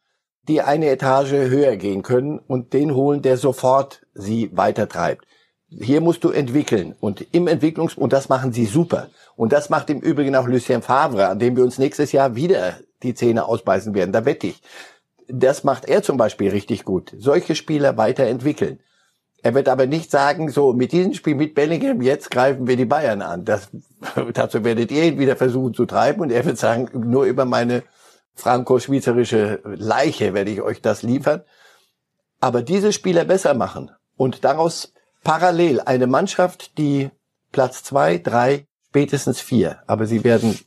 die 0.47 0.61
eine 0.61 0.89
Etage 0.89 1.31
höher 1.31 1.75
gehen 1.75 2.03
können 2.03 2.39
und 2.39 2.73
den 2.73 2.93
holen, 2.93 3.21
der 3.21 3.37
sofort 3.37 4.05
sie 4.13 4.49
weitertreibt. 4.53 5.25
Hier 5.69 5.99
musst 5.99 6.23
du 6.23 6.29
entwickeln 6.29 6.95
und 7.01 7.25
im 7.33 7.47
Entwicklungs 7.47 7.95
und 7.95 8.13
das 8.13 8.29
machen 8.29 8.53
sie 8.53 8.65
super 8.65 9.09
und 9.35 9.51
das 9.51 9.69
macht 9.69 9.89
im 9.89 9.99
Übrigen 9.99 10.35
auch 10.35 10.47
Lucien 10.47 10.81
Favre, 10.81 11.27
an 11.27 11.39
dem 11.39 11.57
wir 11.57 11.63
uns 11.63 11.77
nächstes 11.77 12.13
Jahr 12.13 12.35
wieder 12.35 12.77
die 13.03 13.13
Zähne 13.13 13.45
ausbeißen 13.45 13.93
werden. 13.93 14.13
Da 14.13 14.25
wette 14.25 14.47
ich. 14.47 14.61
Das 15.27 15.65
macht 15.65 15.85
er 15.85 16.03
zum 16.03 16.15
Beispiel 16.15 16.51
richtig 16.51 16.85
gut. 16.85 17.13
Solche 17.17 17.55
Spieler 17.55 17.97
weiterentwickeln. 17.97 18.79
Er 19.43 19.53
wird 19.53 19.69
aber 19.69 19.85
nicht 19.85 20.09
sagen, 20.09 20.49
so 20.49 20.73
mit 20.73 20.93
diesem 20.93 21.13
Spiel 21.13 21.35
mit 21.35 21.53
Bellingham, 21.53 22.01
jetzt 22.01 22.31
greifen 22.31 22.67
wir 22.67 22.75
die 22.75 22.85
Bayern 22.85 23.21
an. 23.21 23.45
Das, 23.45 23.69
dazu 24.33 24.63
werdet 24.63 24.91
ihr 24.91 25.03
ihn 25.03 25.19
wieder 25.19 25.35
versuchen 25.35 25.73
zu 25.73 25.85
treiben 25.85 26.21
und 26.21 26.31
er 26.31 26.45
wird 26.45 26.57
sagen, 26.57 26.89
nur 26.93 27.25
über 27.25 27.45
meine 27.45 27.83
franco-schweizerische 28.35 29.61
Leiche 29.65 30.33
werde 30.33 30.51
ich 30.51 30.61
euch 30.61 30.81
das 30.81 31.03
liefern. 31.03 31.43
Aber 32.39 32.61
diese 32.61 32.93
Spieler 32.93 33.25
besser 33.25 33.53
machen 33.53 33.91
und 34.15 34.43
daraus 34.43 34.93
parallel 35.23 35.81
eine 35.81 36.07
Mannschaft, 36.07 36.77
die 36.77 37.09
Platz 37.51 37.83
zwei, 37.83 38.17
drei, 38.17 38.65
spätestens 38.89 39.39
vier, 39.39 39.79
aber 39.87 40.05
sie 40.05 40.23
werden 40.23 40.57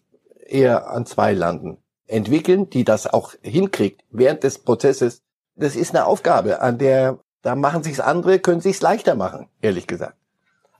eher 0.47 0.91
an 0.91 1.07
zwei 1.07 1.33
landen, 1.33 1.79
entwickeln, 2.07 2.71
die 2.71 2.85
das 2.85 3.07
auch 3.07 3.35
hinkriegt 3.43 4.03
während 4.11 4.43
des 4.43 4.59
Prozesses. 4.59 5.23
Das 5.57 5.77
ist 5.77 5.95
eine 5.95 6.07
Aufgabe, 6.07 6.61
an 6.61 6.79
der 6.79 7.19
da 7.43 7.55
machen 7.55 7.83
sich's 7.83 8.01
andere, 8.01 8.39
können 8.39 8.61
sich's 8.61 8.83
leichter 8.83 9.15
machen, 9.15 9.49
ehrlich 9.63 9.87
gesagt. 9.87 10.17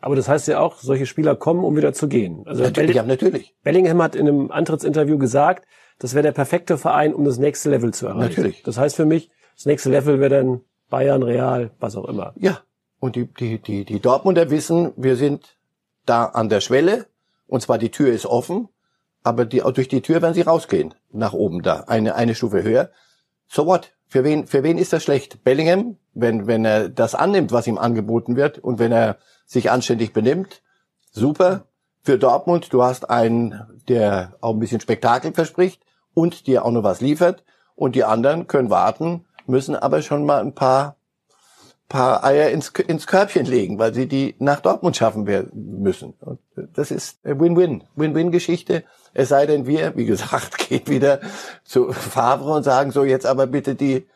Aber 0.01 0.17
das 0.17 0.29
heißt 0.29 0.49
ja 0.49 0.61
auch, 0.61 0.79
solche 0.79 1.07
Spieler 1.07 1.37
kommen, 1.37 1.65
um 1.65 1.77
wieder 1.77 1.93
zu 1.93 2.09
gehen. 2.09 2.43
Also 2.47 2.63
natürlich, 2.63 2.97
ja, 2.97 3.03
natürlich. 3.03 3.55
Bellingham 3.63 4.03
hat 4.03 4.15
in 4.15 4.29
einem 4.29 4.51
Antrittsinterview 4.51 5.19
gesagt, 5.19 5.67
das 5.99 6.15
wäre 6.15 6.23
der 6.23 6.33
perfekte 6.33 6.79
Verein, 6.79 7.15
um 7.15 7.25
das 7.25 7.39
nächste 7.39 7.71
Level 7.71 7.93
zu 7.93 8.07
erreichen. 8.07 8.31
Natürlich. 8.31 8.63
Das 8.63 8.79
heißt 8.79 8.97
für 8.97 9.05
mich, 9.05 9.31
das 9.57 9.67
nächste 9.67 9.91
Level 9.91 10.21
wäre 10.21 10.43
dann 10.43 10.61
Bayern, 10.89 11.23
Real, 11.23 11.71
was 11.79 11.97
auch 11.97 12.07
immer. 12.07 12.33
Ja. 12.37 12.61
Und 13.01 13.17
die, 13.17 13.27
die, 13.27 13.59
die, 13.59 13.85
die 13.85 14.01
Dortmunder 14.01 14.51
wissen, 14.51 14.93
wir 14.97 15.17
sind 15.17 15.57
da 16.07 16.27
an 16.27 16.49
der 16.49 16.61
Schwelle, 16.61 17.07
und 17.47 17.63
zwar 17.63 17.79
die 17.79 17.91
Tür 17.91 18.13
ist 18.13 18.27
offen, 18.27 18.69
aber 19.23 19.45
die, 19.45 19.61
durch 19.75 19.89
die 19.89 20.03
Tür 20.03 20.23
werden 20.23 20.35
sie 20.35 20.43
rausgehen, 20.43 20.95
nach 21.11 21.33
oben 21.33 21.63
da, 21.63 21.85
eine, 21.87 22.15
eine 22.15 22.35
Stufe 22.35 22.63
höher. 22.63 22.91
So 23.49 23.67
what? 23.67 23.93
Für 24.07 24.25
wen, 24.25 24.47
für 24.47 24.63
wen 24.63 24.79
ist 24.79 24.93
das 24.93 25.03
schlecht? 25.03 25.45
Bellingham, 25.45 25.97
wenn, 26.15 26.47
wenn 26.47 26.65
er 26.65 26.89
das 26.89 27.15
annimmt, 27.15 27.53
was 27.53 27.67
ihm 27.67 27.79
angeboten 27.79 28.37
wird, 28.37 28.59
und 28.59 28.79
wenn 28.79 28.93
er 28.93 29.19
sich 29.47 29.71
anständig 29.71 30.13
benimmt, 30.13 30.63
super. 31.11 31.67
Für 32.03 32.19
Dortmund, 32.19 32.73
du 32.73 32.83
hast 32.83 33.11
einen, 33.11 33.61
der 33.89 34.37
auch 34.41 34.55
ein 34.55 34.59
bisschen 34.59 34.81
Spektakel 34.81 35.33
verspricht 35.33 35.83
und 36.15 36.47
dir 36.47 36.65
auch 36.65 36.71
noch 36.71 36.83
was 36.83 37.01
liefert. 37.01 37.45
Und 37.75 37.95
die 37.95 38.05
anderen 38.05 38.47
können 38.47 38.71
warten, 38.71 39.27
müssen 39.47 39.77
aber 39.77 40.03
schon 40.03 40.25
mal 40.25 40.41
ein 40.41 40.55
paar, 40.55 40.97
paar 41.91 42.25
Eier 42.25 42.51
ins, 42.51 42.69
ins 42.87 43.07
Körbchen 43.07 43.45
legen, 43.45 43.79
weil 43.79 43.93
sie 43.93 44.07
die 44.07 44.37
nach 44.39 44.61
Dortmund 44.61 44.97
schaffen 44.97 45.27
werden 45.27 45.83
müssen. 45.83 46.15
Und 46.21 46.39
das 46.73 46.91
ist 46.91 47.19
Win-Win, 47.25 47.85
Win-Win-Geschichte. 47.97 48.85
Es 49.13 49.29
sei 49.29 49.45
denn, 49.45 49.67
wir, 49.67 49.97
wie 49.97 50.07
gesagt, 50.07 50.57
gehen 50.69 50.87
wieder 50.87 51.21
zu 51.65 51.93
Favre 51.93 52.53
und 52.53 52.63
sagen 52.63 52.93
so 52.93 53.05
jetzt 53.05 53.27
aber 53.27 53.47
bitte 53.47 53.75
die, 53.75 54.07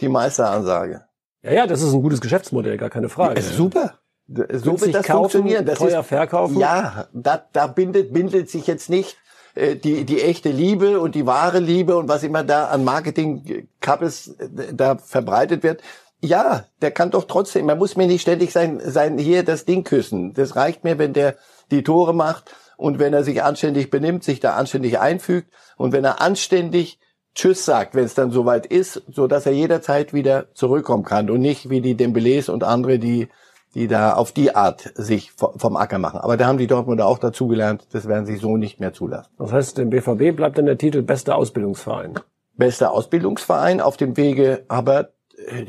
die 0.00 0.08
Meisteransage. 0.08 1.02
Ja, 1.42 1.52
ja, 1.52 1.66
das 1.66 1.82
ist 1.82 1.92
ein 1.92 2.02
gutes 2.02 2.20
Geschäftsmodell, 2.20 2.78
gar 2.78 2.88
keine 2.88 3.10
Frage. 3.10 3.38
Ja, 3.38 3.46
super. 3.46 3.98
So 4.26 4.80
wird 4.80 4.94
das 4.94 5.04
kaufen, 5.04 5.18
funktionieren. 5.18 5.66
Das 5.66 5.78
teuer 5.80 6.00
ist, 6.00 6.06
verkaufen. 6.06 6.58
Ja, 6.58 7.08
da, 7.12 7.44
da 7.52 7.66
bindet, 7.66 8.14
bindet 8.14 8.48
sich 8.48 8.66
jetzt 8.66 8.88
nicht 8.88 9.18
äh, 9.54 9.76
die, 9.76 10.04
die 10.04 10.22
echte 10.22 10.50
Liebe 10.50 11.00
und 11.00 11.14
die 11.14 11.26
wahre 11.26 11.58
Liebe 11.58 11.96
und 11.96 12.08
was 12.08 12.22
immer 12.22 12.42
da 12.42 12.66
an 12.68 12.84
Marketing-Kappes 12.84 14.28
äh, 14.38 14.72
da 14.72 14.96
verbreitet 14.96 15.62
wird. 15.62 15.82
Ja, 16.24 16.64
der 16.80 16.90
kann 16.90 17.10
doch 17.10 17.24
trotzdem, 17.24 17.66
man 17.66 17.76
muss 17.76 17.96
mir 17.96 18.06
nicht 18.06 18.22
ständig 18.22 18.50
sein, 18.50 18.80
sein, 18.82 19.18
hier 19.18 19.42
das 19.42 19.66
Ding 19.66 19.84
küssen. 19.84 20.32
Das 20.32 20.56
reicht 20.56 20.82
mir, 20.82 20.98
wenn 20.98 21.12
der 21.12 21.36
die 21.70 21.82
Tore 21.82 22.14
macht 22.14 22.54
und 22.78 22.98
wenn 22.98 23.12
er 23.12 23.24
sich 23.24 23.42
anständig 23.42 23.90
benimmt, 23.90 24.24
sich 24.24 24.40
da 24.40 24.54
anständig 24.54 24.98
einfügt 24.98 25.52
und 25.76 25.92
wenn 25.92 26.02
er 26.02 26.22
anständig 26.22 26.98
Tschüss 27.34 27.66
sagt, 27.66 27.94
wenn 27.94 28.04
es 28.04 28.14
dann 28.14 28.30
soweit 28.30 28.64
ist, 28.64 29.02
so 29.08 29.26
dass 29.26 29.44
er 29.44 29.52
jederzeit 29.52 30.14
wieder 30.14 30.46
zurückkommen 30.54 31.04
kann 31.04 31.28
und 31.28 31.40
nicht 31.40 31.68
wie 31.68 31.82
die 31.82 31.94
Dembélés 31.94 32.50
und 32.50 32.64
andere, 32.64 32.98
die 32.98 33.28
die 33.74 33.88
da 33.88 34.14
auf 34.14 34.32
die 34.32 34.54
Art 34.54 34.92
sich 34.94 35.32
vom 35.32 35.76
Acker 35.76 35.98
machen. 35.98 36.20
Aber 36.20 36.36
da 36.36 36.46
haben 36.46 36.58
die 36.58 36.68
Dortmunder 36.68 37.06
auch 37.06 37.18
dazugelernt, 37.18 37.88
das 37.92 38.06
werden 38.06 38.24
sie 38.24 38.36
so 38.36 38.56
nicht 38.56 38.78
mehr 38.78 38.92
zulassen. 38.92 39.30
Das 39.36 39.52
heißt, 39.52 39.78
dem 39.78 39.90
BVB 39.90 40.34
bleibt 40.34 40.58
dann 40.58 40.66
der 40.66 40.78
Titel 40.78 41.02
bester 41.02 41.34
Ausbildungsverein. 41.34 42.14
bester 42.56 42.92
Ausbildungsverein 42.92 43.80
auf 43.80 43.96
dem 43.96 44.16
Wege, 44.16 44.64
aber 44.68 45.08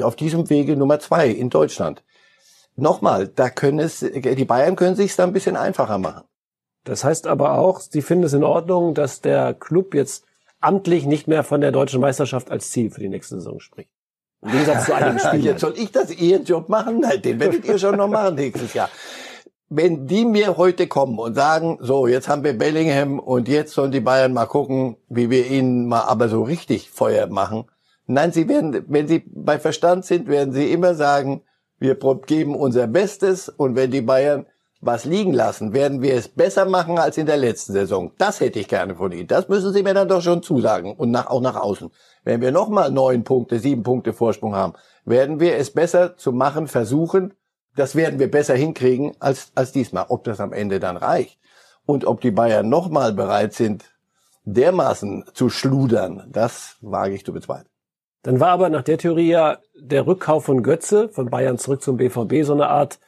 auf 0.02 0.16
diesem 0.16 0.50
Wege 0.50 0.76
Nummer 0.76 1.00
zwei 1.00 1.30
in 1.30 1.50
Deutschland. 1.50 2.04
Nochmal, 2.76 3.28
da 3.28 3.50
können 3.50 3.80
es, 3.80 4.00
die 4.00 4.46
Bayern 4.46 4.76
können 4.76 4.96
sich 4.96 5.16
da 5.16 5.24
ein 5.24 5.34
bisschen 5.34 5.56
einfacher 5.56 5.98
machen. 5.98 6.24
Das 6.84 7.04
heißt 7.04 7.26
aber 7.28 7.58
auch, 7.58 7.80
Sie 7.80 8.02
finden 8.02 8.26
es 8.26 8.34
in 8.34 8.44
Ordnung, 8.44 8.94
dass 8.94 9.22
der 9.22 9.54
Club 9.54 9.96
jetzt 9.96 10.26
amtlich 10.60 11.06
nicht 11.06 11.28
mehr 11.28 11.44
von 11.44 11.62
der 11.62 11.72
deutschen 11.72 12.02
Meisterschaft 12.02 12.52
als 12.52 12.72
Ziel 12.72 12.92
für 12.92 13.00
die 13.00 13.10
nächste 13.10 13.36
Saison 13.36 13.60
spricht. 13.60 13.90
Im 14.42 14.52
Gegensatz 14.52 14.86
zu 14.86 14.94
einem 14.94 15.20
Spiel. 15.20 15.46
Jetzt 15.46 15.62
soll 15.62 15.74
ich 15.78 15.92
das 15.92 16.12
Ihren 16.12 16.44
Job 16.44 16.70
machen? 16.70 17.00
Nein, 17.00 17.22
den 17.22 17.40
werdet 17.40 17.66
ihr 17.66 17.80
schon 17.80 17.98
noch 17.98 18.08
machen 18.08 18.36
nächstes 18.36 18.74
Jahr. 18.74 18.90
Wenn 19.68 20.06
die 20.06 20.26
mir 20.26 20.58
heute 20.58 20.88
kommen 20.88 21.18
und 21.18 21.34
sagen, 21.34 21.80
so, 21.82 22.06
jetzt 22.06 22.28
haben 22.28 22.44
wir 22.44 22.56
Bellingham 22.56 23.20
und 23.20 23.48
jetzt 23.48 23.74
sollen 23.74 23.92
die 23.92 24.00
Bayern 24.00 24.32
mal 24.32 24.46
gucken, 24.46 24.98
wie 25.10 25.32
wir 25.32 25.48
ihnen 25.48 25.88
mal 25.88 26.02
aber 26.02 26.30
so 26.30 26.44
richtig 26.44 26.92
Feuer 26.92 27.28
machen. 27.28 27.66
Nein, 28.08 28.32
sie 28.32 28.48
werden, 28.48 28.86
wenn 28.88 29.08
sie 29.08 29.24
bei 29.28 29.58
Verstand 29.60 30.06
sind, 30.06 30.28
werden 30.28 30.54
sie 30.54 30.72
immer 30.72 30.94
sagen, 30.96 31.42
wir 31.80 31.96
geben 32.26 32.56
unser 32.56 32.88
Bestes 32.88 33.50
und 33.50 33.76
wenn 33.76 33.92
die 33.92 34.02
Bayern 34.02 34.46
was 34.82 35.06
liegen 35.06 35.34
lassen, 35.34 35.74
werden 35.74 36.02
wir 36.02 36.14
es 36.14 36.28
besser 36.28 36.66
machen 36.66 37.00
als 37.00 37.18
in 37.18 37.26
der 37.26 37.38
letzten 37.38 37.74
Saison. 37.74 38.12
Das 38.18 38.40
hätte 38.40 38.60
ich 38.60 38.68
gerne 38.68 38.96
von 38.96 39.12
Ihnen. 39.12 39.28
Das 39.28 39.50
müssen 39.50 39.74
Sie 39.74 39.82
mir 39.82 39.94
dann 39.94 40.08
doch 40.08 40.22
schon 40.22 40.44
zusagen 40.44 40.94
und 40.96 41.12
nach, 41.12 41.28
auch 41.28 41.42
nach 41.42 41.56
außen. 41.56 41.90
Wenn 42.24 42.42
wir 42.42 42.52
nochmal 42.52 42.92
neun 42.92 43.24
Punkte, 43.24 43.60
sieben 43.60 43.84
Punkte 43.84 44.14
Vorsprung 44.14 44.56
haben, 44.56 44.74
werden 45.06 45.40
wir 45.40 45.56
es 45.56 45.72
besser 45.72 46.18
zu 46.18 46.32
machen 46.32 46.68
versuchen. 46.68 47.34
Das 47.76 47.96
werden 47.96 48.20
wir 48.20 48.30
besser 48.30 48.56
hinkriegen 48.56 49.16
als, 49.20 49.52
als 49.56 49.72
diesmal. 49.72 50.06
Ob 50.10 50.24
das 50.24 50.40
am 50.40 50.54
Ende 50.54 50.80
dann 50.80 50.98
reicht 50.98 51.40
und 51.86 52.06
ob 52.06 52.22
die 52.22 52.32
Bayern 52.32 52.70
nochmal 52.70 53.14
bereit 53.14 53.54
sind, 53.54 53.86
dermaßen 54.44 55.26
zu 55.34 55.50
schludern, 55.50 56.28
das 56.32 56.76
wage 56.82 57.16
ich 57.16 57.26
zu 57.26 57.34
bezweifeln. 57.34 57.75
Dann 58.26 58.40
war 58.40 58.50
aber 58.50 58.70
nach 58.70 58.82
der 58.82 58.98
Theorie 58.98 59.30
ja 59.30 59.60
der 59.76 60.08
Rückkauf 60.08 60.46
von 60.46 60.64
Götze 60.64 61.10
von 61.10 61.30
Bayern 61.30 61.60
zurück 61.60 61.84
zum 61.84 61.98
BVB 61.98 62.42
so 62.42 62.54
eine 62.54 62.70
Art 62.70 63.00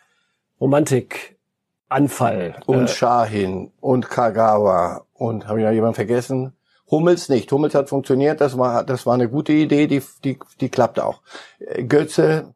Romantikanfall. 0.62 2.62
Und 2.68 2.84
äh, 2.84 2.88
Shahin 2.88 3.72
und 3.80 4.12
Kagawa 4.12 5.06
und 5.14 5.48
habe 5.48 5.60
ich 5.60 5.66
noch 5.66 5.72
jemanden 5.72 5.96
vergessen? 5.96 6.54
Hummels 6.92 7.30
nicht. 7.30 7.52
Hummels 7.52 7.74
hat 7.74 7.90
funktioniert. 7.90 8.42
Das 8.42 8.60
war, 8.60 8.84
das 8.84 9.08
war 9.08 9.16
eine 9.16 9.28
gute 9.28 9.54
Idee. 9.54 9.88
Die, 9.88 10.04
die, 10.24 10.38
die 10.62 10.70
klappt 10.70 11.00
auch. 11.00 11.22
Äh, 11.58 11.86
Götze, 11.86 12.54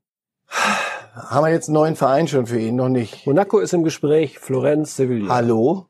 haben 1.15 1.43
wir 1.43 1.51
jetzt 1.51 1.67
einen 1.67 1.73
neuen 1.73 1.95
Verein 1.95 2.27
schon 2.27 2.45
für 2.45 2.59
ihn? 2.59 2.75
Noch 2.75 2.89
nicht. 2.89 3.25
Monaco 3.25 3.57
ist 3.57 3.73
im 3.73 3.83
Gespräch. 3.83 4.37
Florenz, 4.37 4.97
Sevilla. 4.97 5.33
Hallo? 5.33 5.87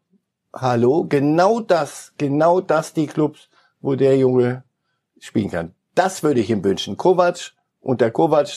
Hallo? 0.53 1.05
Genau 1.09 1.59
das, 1.59 2.13
genau 2.17 2.61
das 2.61 2.93
die 2.93 3.07
Clubs, 3.07 3.49
wo 3.81 3.95
der 3.95 4.17
Junge 4.17 4.63
spielen 5.19 5.51
kann. 5.51 5.75
Das 5.95 6.23
würde 6.23 6.39
ich 6.39 6.49
ihm 6.49 6.63
wünschen. 6.63 6.97
Kovac 6.97 7.53
und 7.81 8.01
der 8.01 8.11
Kovac 8.11 8.47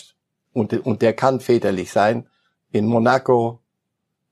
und, 0.52 0.72
und 0.86 1.02
der 1.02 1.12
kann 1.12 1.40
väterlich 1.40 1.90
sein, 1.90 2.26
in 2.70 2.86
Monaco 2.86 3.60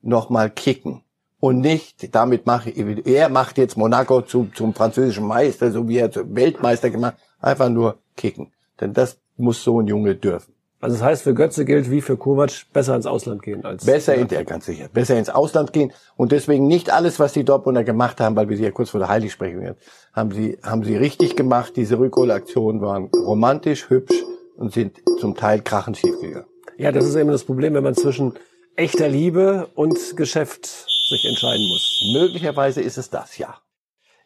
nochmal 0.01 0.49
kicken. 0.49 1.03
Und 1.39 1.59
nicht, 1.59 2.15
damit 2.15 2.45
mache 2.45 2.69
ich, 2.69 3.05
er 3.05 3.27
macht 3.27 3.57
jetzt 3.57 3.75
Monaco 3.75 4.21
zum, 4.21 4.53
zum 4.55 4.73
französischen 4.73 5.25
Meister, 5.25 5.71
so 5.71 5.87
wie 5.89 5.97
er 5.97 6.09
zum 6.09 6.33
Weltmeister 6.35 6.89
gemacht, 6.89 7.15
einfach 7.39 7.69
nur 7.69 7.99
kicken. 8.15 8.53
Denn 8.79 8.93
das 8.93 9.17
muss 9.35 9.61
so 9.63 9.81
ein 9.81 9.87
Junge 9.87 10.15
dürfen. 10.15 10.52
Also 10.83 10.97
das 10.97 11.03
heißt, 11.05 11.23
für 11.23 11.33
Götze 11.33 11.63
gilt 11.63 11.89
wie 11.89 12.01
für 12.01 12.17
Kovac 12.17 12.65
besser 12.73 12.93
ins 12.93 13.05
Ausland 13.05 13.41
gehen 13.41 13.63
als. 13.63 13.85
Besser 13.85 14.15
in 14.15 14.27
der, 14.27 14.43
ganz 14.43 14.65
sicher. 14.65 14.89
Besser 14.91 15.17
ins 15.17 15.29
Ausland 15.29 15.71
gehen 15.71 15.93
und 16.17 16.33
deswegen 16.33 16.67
nicht 16.67 16.91
alles, 16.91 17.21
was 17.21 17.31
die 17.31 17.45
Dortmunder 17.45 17.85
gemacht 17.85 18.19
haben, 18.19 18.35
weil 18.35 18.49
wir 18.49 18.57
sie 18.57 18.63
ja 18.63 18.71
kurz 18.71 18.89
vor 18.89 18.99
der 18.99 19.07
Heiligsprechung 19.07 19.75
haben 20.11 20.31
sie, 20.31 20.57
haben 20.61 20.83
sie 20.83 20.97
richtig 20.97 21.37
gemacht. 21.37 21.77
Diese 21.77 21.99
Rückholaktionen 21.99 22.81
waren 22.81 23.05
romantisch, 23.05 23.89
hübsch 23.89 24.25
und 24.57 24.73
sind 24.73 25.01
zum 25.21 25.37
Teil 25.37 25.61
krachend 25.61 25.99
schiefgegangen. 25.99 26.49
Ja, 26.77 26.91
das 26.91 27.05
ist 27.05 27.15
eben 27.15 27.29
das 27.29 27.45
Problem, 27.45 27.75
wenn 27.75 27.83
man 27.83 27.95
zwischen 27.95 28.33
echter 28.75 29.07
Liebe 29.07 29.69
und 29.75 30.17
Geschäft 30.17 30.65
sich 30.65 31.23
entscheiden 31.23 31.65
muss. 31.69 32.11
Möglicherweise 32.11 32.81
ist 32.81 32.97
es 32.97 33.09
das, 33.09 33.37
ja. 33.37 33.55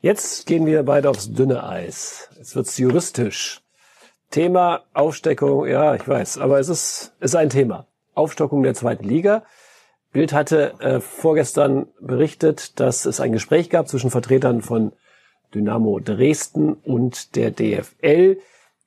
Jetzt 0.01 0.47
gehen 0.47 0.65
wir 0.65 0.81
beide 0.81 1.11
aufs 1.11 1.31
dünne 1.31 1.63
Eis. 1.63 2.29
Jetzt 2.35 2.55
wird's 2.55 2.79
juristisch. 2.79 3.61
Thema 4.29 4.83
Aufsteckung, 4.93 5.67
ja, 5.67 5.95
ich 5.95 6.07
weiß, 6.07 6.37
aber 6.37 6.59
es 6.59 6.69
ist, 6.69 7.13
ist 7.19 7.35
ein 7.35 7.49
Thema. 7.49 7.87
Aufstockung 8.13 8.63
der 8.63 8.73
zweiten 8.73 9.07
Liga. 9.07 9.43
Bild 10.11 10.33
hatte 10.33 10.73
äh, 10.79 10.99
vorgestern 10.99 11.87
berichtet, 11.99 12.79
dass 12.79 13.05
es 13.05 13.19
ein 13.19 13.31
Gespräch 13.31 13.69
gab 13.69 13.87
zwischen 13.87 14.09
Vertretern 14.09 14.61
von 14.61 14.93
Dynamo 15.53 15.99
Dresden 15.99 16.73
und 16.73 17.35
der 17.35 17.51
DFL. 17.51 18.39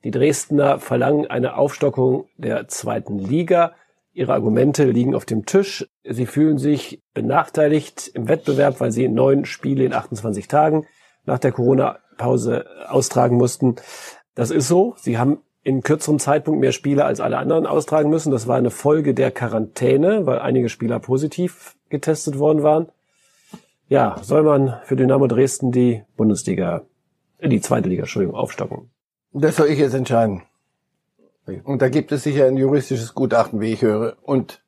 Die 0.03 0.11
Dresdner 0.11 0.79
verlangen 0.79 1.27
eine 1.27 1.55
Aufstockung 1.55 2.27
der 2.37 2.67
zweiten 2.67 3.17
Liga. 3.17 3.73
Ihre 4.13 4.33
Argumente 4.33 4.85
liegen 4.85 5.15
auf 5.15 5.25
dem 5.25 5.45
Tisch. 5.45 5.87
Sie 6.03 6.25
fühlen 6.25 6.57
sich 6.57 7.01
benachteiligt 7.13 8.09
im 8.13 8.27
Wettbewerb, 8.27 8.79
weil 8.79 8.91
sie 8.91 9.07
neun 9.07 9.45
Spiele 9.45 9.85
in 9.85 9.93
28 9.93 10.47
Tagen 10.47 10.85
nach 11.25 11.39
der 11.39 11.51
Corona-Pause 11.51 12.65
austragen 12.89 13.37
mussten. 13.37 13.75
Das 14.35 14.51
ist 14.51 14.67
so. 14.67 14.95
Sie 14.97 15.17
haben 15.17 15.39
in 15.63 15.83
kürzerem 15.83 16.19
Zeitpunkt 16.19 16.59
mehr 16.59 16.71
Spiele 16.71 17.05
als 17.05 17.19
alle 17.19 17.37
anderen 17.37 17.65
austragen 17.65 18.09
müssen. 18.09 18.31
Das 18.31 18.47
war 18.47 18.57
eine 18.57 18.71
Folge 18.71 19.13
der 19.13 19.31
Quarantäne, 19.31 20.25
weil 20.25 20.39
einige 20.39 20.69
Spieler 20.69 20.99
positiv 20.99 21.75
getestet 21.89 22.39
worden 22.39 22.63
waren. 22.63 22.87
Ja, 23.87 24.17
soll 24.21 24.43
man 24.43 24.79
für 24.85 24.95
Dynamo 24.95 25.27
Dresden 25.27 25.71
die 25.71 26.03
Bundesliga, 26.15 26.83
äh, 27.39 27.49
die 27.49 27.61
zweite 27.61 27.89
Liga, 27.89 28.03
Entschuldigung, 28.03 28.35
aufstocken? 28.35 28.89
Das 29.33 29.57
soll 29.57 29.67
ich 29.67 29.79
jetzt 29.79 29.93
entscheiden. 29.93 30.43
Und 31.63 31.81
da 31.81 31.89
gibt 31.89 32.11
es 32.11 32.23
sicher 32.23 32.45
ein 32.45 32.57
juristisches 32.57 33.13
Gutachten, 33.13 33.59
wie 33.59 33.73
ich 33.73 33.81
höre. 33.81 34.17
Und 34.21 34.63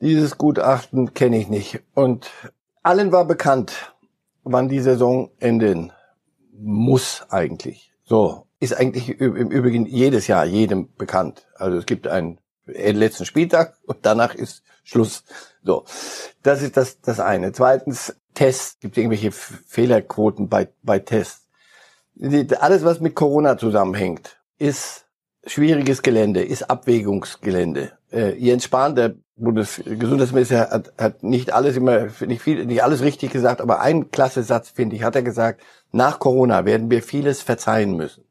dieses 0.00 0.38
Gutachten 0.38 1.14
kenne 1.14 1.38
ich 1.38 1.48
nicht. 1.48 1.80
Und 1.94 2.30
allen 2.82 3.12
war 3.12 3.24
bekannt, 3.24 3.94
wann 4.42 4.68
die 4.68 4.80
Saison 4.80 5.30
enden 5.38 5.92
muss 6.52 7.24
eigentlich. 7.30 7.92
So, 8.04 8.46
ist 8.62 8.74
eigentlich 8.74 9.20
im 9.20 9.50
Übrigen 9.50 9.86
jedes 9.86 10.28
Jahr 10.28 10.44
jedem 10.44 10.94
bekannt. 10.94 11.46
Also 11.56 11.78
es 11.78 11.86
gibt 11.86 12.06
einen 12.06 12.38
letzten 12.66 13.24
Spieltag 13.24 13.74
und 13.86 13.98
danach 14.02 14.36
ist 14.36 14.62
Schluss. 14.84 15.24
So, 15.64 15.84
das 16.44 16.62
ist 16.62 16.76
das, 16.76 17.00
das 17.00 17.18
eine. 17.18 17.50
Zweitens, 17.52 18.14
Tests. 18.34 18.78
Gibt 18.78 18.96
irgendwelche 18.96 19.32
Fehlerquoten 19.32 20.48
bei, 20.48 20.68
bei 20.82 21.00
Tests? 21.00 21.48
Alles, 22.60 22.84
was 22.84 23.00
mit 23.00 23.16
Corona 23.16 23.58
zusammenhängt, 23.58 24.38
ist 24.58 25.06
schwieriges 25.44 26.02
Gelände, 26.02 26.44
ist 26.44 26.70
Abwägungsgelände. 26.70 27.92
Äh, 28.12 28.36
Jens 28.38 28.64
Spahn, 28.64 28.94
der 28.94 29.16
Bundesgesundheitsminister, 29.34 30.70
hat, 30.70 30.92
hat 30.98 31.24
nicht 31.24 31.52
alles 31.52 31.76
immer, 31.76 32.06
nicht 32.20 32.42
viel, 32.42 32.64
nicht 32.66 32.84
alles 32.84 33.02
richtig 33.02 33.32
gesagt, 33.32 33.60
aber 33.60 33.80
ein 33.80 34.12
klasse 34.12 34.44
Satz, 34.44 34.70
finde 34.70 34.94
ich, 34.94 35.02
hat 35.02 35.16
er 35.16 35.22
gesagt, 35.22 35.62
nach 35.90 36.20
Corona 36.20 36.64
werden 36.64 36.90
wir 36.90 37.02
vieles 37.02 37.42
verzeihen 37.42 37.96
müssen. 37.96 38.24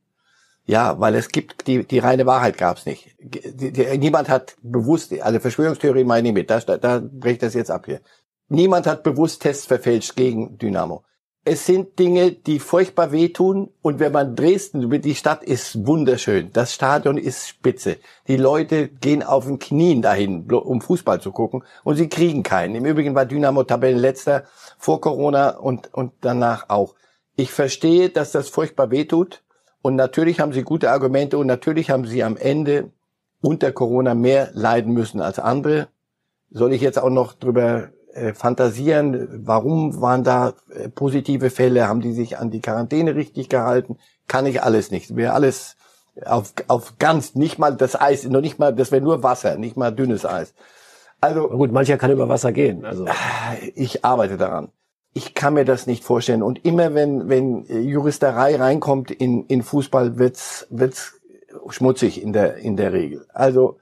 Ja, 0.65 1.00
weil 1.00 1.15
es 1.15 1.30
gibt, 1.30 1.67
die, 1.67 1.86
die 1.86 2.00
reine 2.00 2.26
Wahrheit 2.26 2.58
gab 2.58 2.78
es 2.78 2.86
nicht. 2.86 3.15
Die, 3.19 3.71
die, 3.71 3.97
niemand 3.97 4.30
hat 4.30 4.56
bewusst, 4.62 5.12
also 5.21 5.39
Verschwörungstheorie 5.39 6.04
meine 6.04 6.30
ich 6.30 6.34
mit, 6.34 6.50
da, 6.50 6.60
da, 6.60 6.78
da 6.78 7.02
breche 7.02 7.39
das 7.39 7.54
jetzt 7.56 7.71
ab 7.71 7.86
hier. 7.86 8.02
Niemand 8.47 8.86
hat 8.86 9.04
bewusst 9.04 9.41
Tests 9.41 9.65
verfälscht 9.65 10.15
gegen 10.15 10.58
Dynamo. 10.58 11.04
Es 11.43 11.65
sind 11.65 11.97
Dinge, 11.97 12.34
die 12.34 12.60
furchtbar 12.60 13.12
wehtun 13.12 13.71
und 13.82 14.00
wenn 14.00 14.12
man 14.12 14.36
Dresden, 14.36 15.02
die 15.02 15.15
Stadt 15.15 15.43
ist 15.43 15.88
wunderschön, 15.88 16.52
das 16.54 16.71
Stadion 16.71 17.17
ist 17.17 17.47
spitze. 17.47 17.97
Die 18.28 18.38
Leute 18.38 18.89
gehen 18.89 19.24
auf 19.24 19.47
den 19.47 19.58
Knien 19.58 20.04
dahin, 20.04 20.52
um 20.52 20.82
Fußball 20.82 21.19
zu 21.19 21.32
gucken 21.32 21.63
und 21.84 21.95
sie 21.95 22.10
kriegen 22.10 22.43
keinen. 22.43 22.76
Im 22.76 22.86
Übrigen 22.86 23.15
war 23.15 23.26
Dynamo 23.26 23.63
Tabellenletzter 23.63 24.43
vor 24.78 25.02
Corona 25.02 25.58
und, 25.58 25.91
und 25.93 26.13
danach 26.21 26.69
auch. 26.69 26.93
Ich 27.36 27.52
verstehe, 27.52 28.10
dass 28.10 28.32
das 28.32 28.50
furchtbar 28.50 28.91
wehtut 28.91 29.41
und 29.82 29.96
natürlich 29.96 30.39
haben 30.39 30.54
sie 30.54 30.63
gute 30.63 30.91
Argumente 30.91 31.38
und 31.38 31.48
natürlich 31.48 31.89
haben 31.89 32.06
sie 32.06 32.24
am 32.24 32.38
Ende 32.38 32.91
unter 33.41 33.72
Corona 33.72 34.13
mehr 34.13 34.50
leiden 34.54 34.94
müssen 34.94 35.22
als 35.22 35.39
andere. 35.39 35.88
Soll 36.52 36.74
ich 36.74 36.82
jetzt 36.82 37.00
auch 37.00 37.10
noch 37.10 37.34
drüber 37.34 37.89
äh, 38.13 38.34
fantasieren? 38.34 39.46
Warum 39.46 40.02
waren 40.02 40.24
da 40.24 40.54
äh, 40.70 40.89
positive 40.89 41.50
Fälle? 41.50 41.88
Haben 41.88 42.02
die 42.02 42.13
sich 42.13 42.38
an 42.38 42.52
die 42.52 42.62
Quarantäne 42.62 43.15
richtig 43.15 43.50
gehalten? 43.50 43.98
Kann 44.28 44.46
ich 44.46 44.62
alles 44.62 44.91
nicht. 44.91 45.15
Wäre 45.15 45.34
alles 45.34 45.78
auf, 46.26 46.54
auf 46.67 47.00
ganz, 47.00 47.36
nicht 47.36 47.58
mal 47.58 47.76
das 47.76 48.00
Eis, 48.00 48.26
noch 48.26 48.41
nicht 48.41 48.60
mal, 48.60 48.76
das 48.76 48.91
wäre 48.91 49.02
nur 49.02 49.24
Wasser, 49.24 49.58
nicht 49.58 49.78
mal 49.78 49.91
dünnes 49.91 50.26
Eis. 50.26 50.54
Also. 51.22 51.48
gut, 51.48 51.72
mancher 51.72 51.98
kann 51.98 52.12
über 52.12 52.28
Wasser 52.30 52.52
gehen, 52.52 52.84
also. 52.84 53.06
Ich 53.76 54.04
arbeite 54.04 54.38
daran 54.38 54.70
ich 55.13 55.34
kann 55.34 55.54
mir 55.54 55.65
das 55.65 55.88
nicht 55.88 56.04
vorstellen. 56.04 56.43
Und 56.43 56.65
immer 56.65 56.93
wenn, 56.93 57.28
wenn 57.28 57.65
Juristerei 57.65 58.56
reinkommt 58.56 59.12
in, 59.12 59.45
in 59.47 59.62
Fußball, 59.62 60.17
wird's, 60.17 60.67
wird's 60.69 61.19
schmutzig 61.69 62.21
in 62.21 62.34
der, 62.34 62.56
in 62.58 62.78
der 62.78 62.93
Regel. 62.93 63.26
Also, 63.34 63.78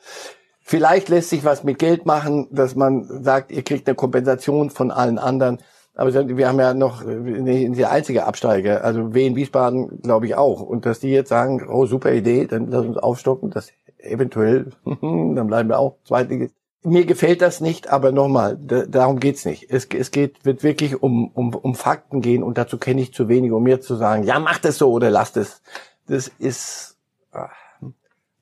vielleicht 0.61 1.09
lässt 1.09 1.29
sich 1.29 1.45
was 1.45 1.63
mit 1.63 1.77
Geld 1.79 2.05
machen, 2.05 2.47
dass 2.51 2.75
man 2.75 3.23
sagt, 3.23 3.51
ihr 3.51 3.63
kriegt 3.63 3.87
eine 3.87 3.95
Kompensation 3.95 4.69
von 4.69 4.91
allen 4.91 5.19
anderen. 5.19 5.59
Aber 5.95 6.13
wir 6.13 6.47
haben 6.47 6.59
ja 6.59 6.73
noch 6.73 7.03
nicht 7.03 7.77
der 7.77 7.91
einzige 7.91 8.25
Absteiger. 8.25 8.83
Also 8.83 9.13
Wien 9.13 9.35
Wiesbaden, 9.35 10.01
glaube 10.01 10.27
ich, 10.27 10.35
auch. 10.35 10.61
Und 10.61 10.85
dass 10.85 11.01
die 11.01 11.09
jetzt 11.09 11.29
sagen, 11.29 11.67
oh, 11.69 11.85
super 11.85 12.13
Idee, 12.13 12.47
dann 12.47 12.71
lass 12.71 12.85
uns 12.85 12.97
aufstocken, 12.97 13.49
das 13.49 13.71
eventuell, 13.97 14.71
dann 14.85 15.47
bleiben 15.47 15.69
wir 15.69 15.77
auch 15.77 15.97
Zweitligist. 16.05 16.55
Mir 16.81 17.05
gefällt 17.05 17.41
das 17.41 17.59
nicht, 17.59 17.89
aber 17.89 18.13
nochmal, 18.13 18.57
darum 18.57 19.19
geht's 19.19 19.43
nicht. 19.43 19.69
Es, 19.69 19.85
es 19.85 20.11
geht, 20.11 20.45
wird 20.45 20.63
wirklich 20.63 21.03
um, 21.03 21.29
um, 21.33 21.53
um 21.53 21.75
Fakten 21.75 22.21
gehen 22.21 22.41
und 22.41 22.57
dazu 22.57 22.77
kenne 22.77 23.01
ich 23.01 23.13
zu 23.13 23.27
wenig, 23.27 23.51
um 23.51 23.63
mir 23.63 23.81
zu 23.81 23.95
sagen, 23.95 24.23
ja, 24.23 24.39
mach 24.39 24.59
das 24.59 24.77
so 24.77 24.91
oder 24.91 25.09
lass 25.09 25.33
das. 25.33 25.61
Das 26.07 26.29
ist. 26.39 26.97
Ach. 27.31 27.49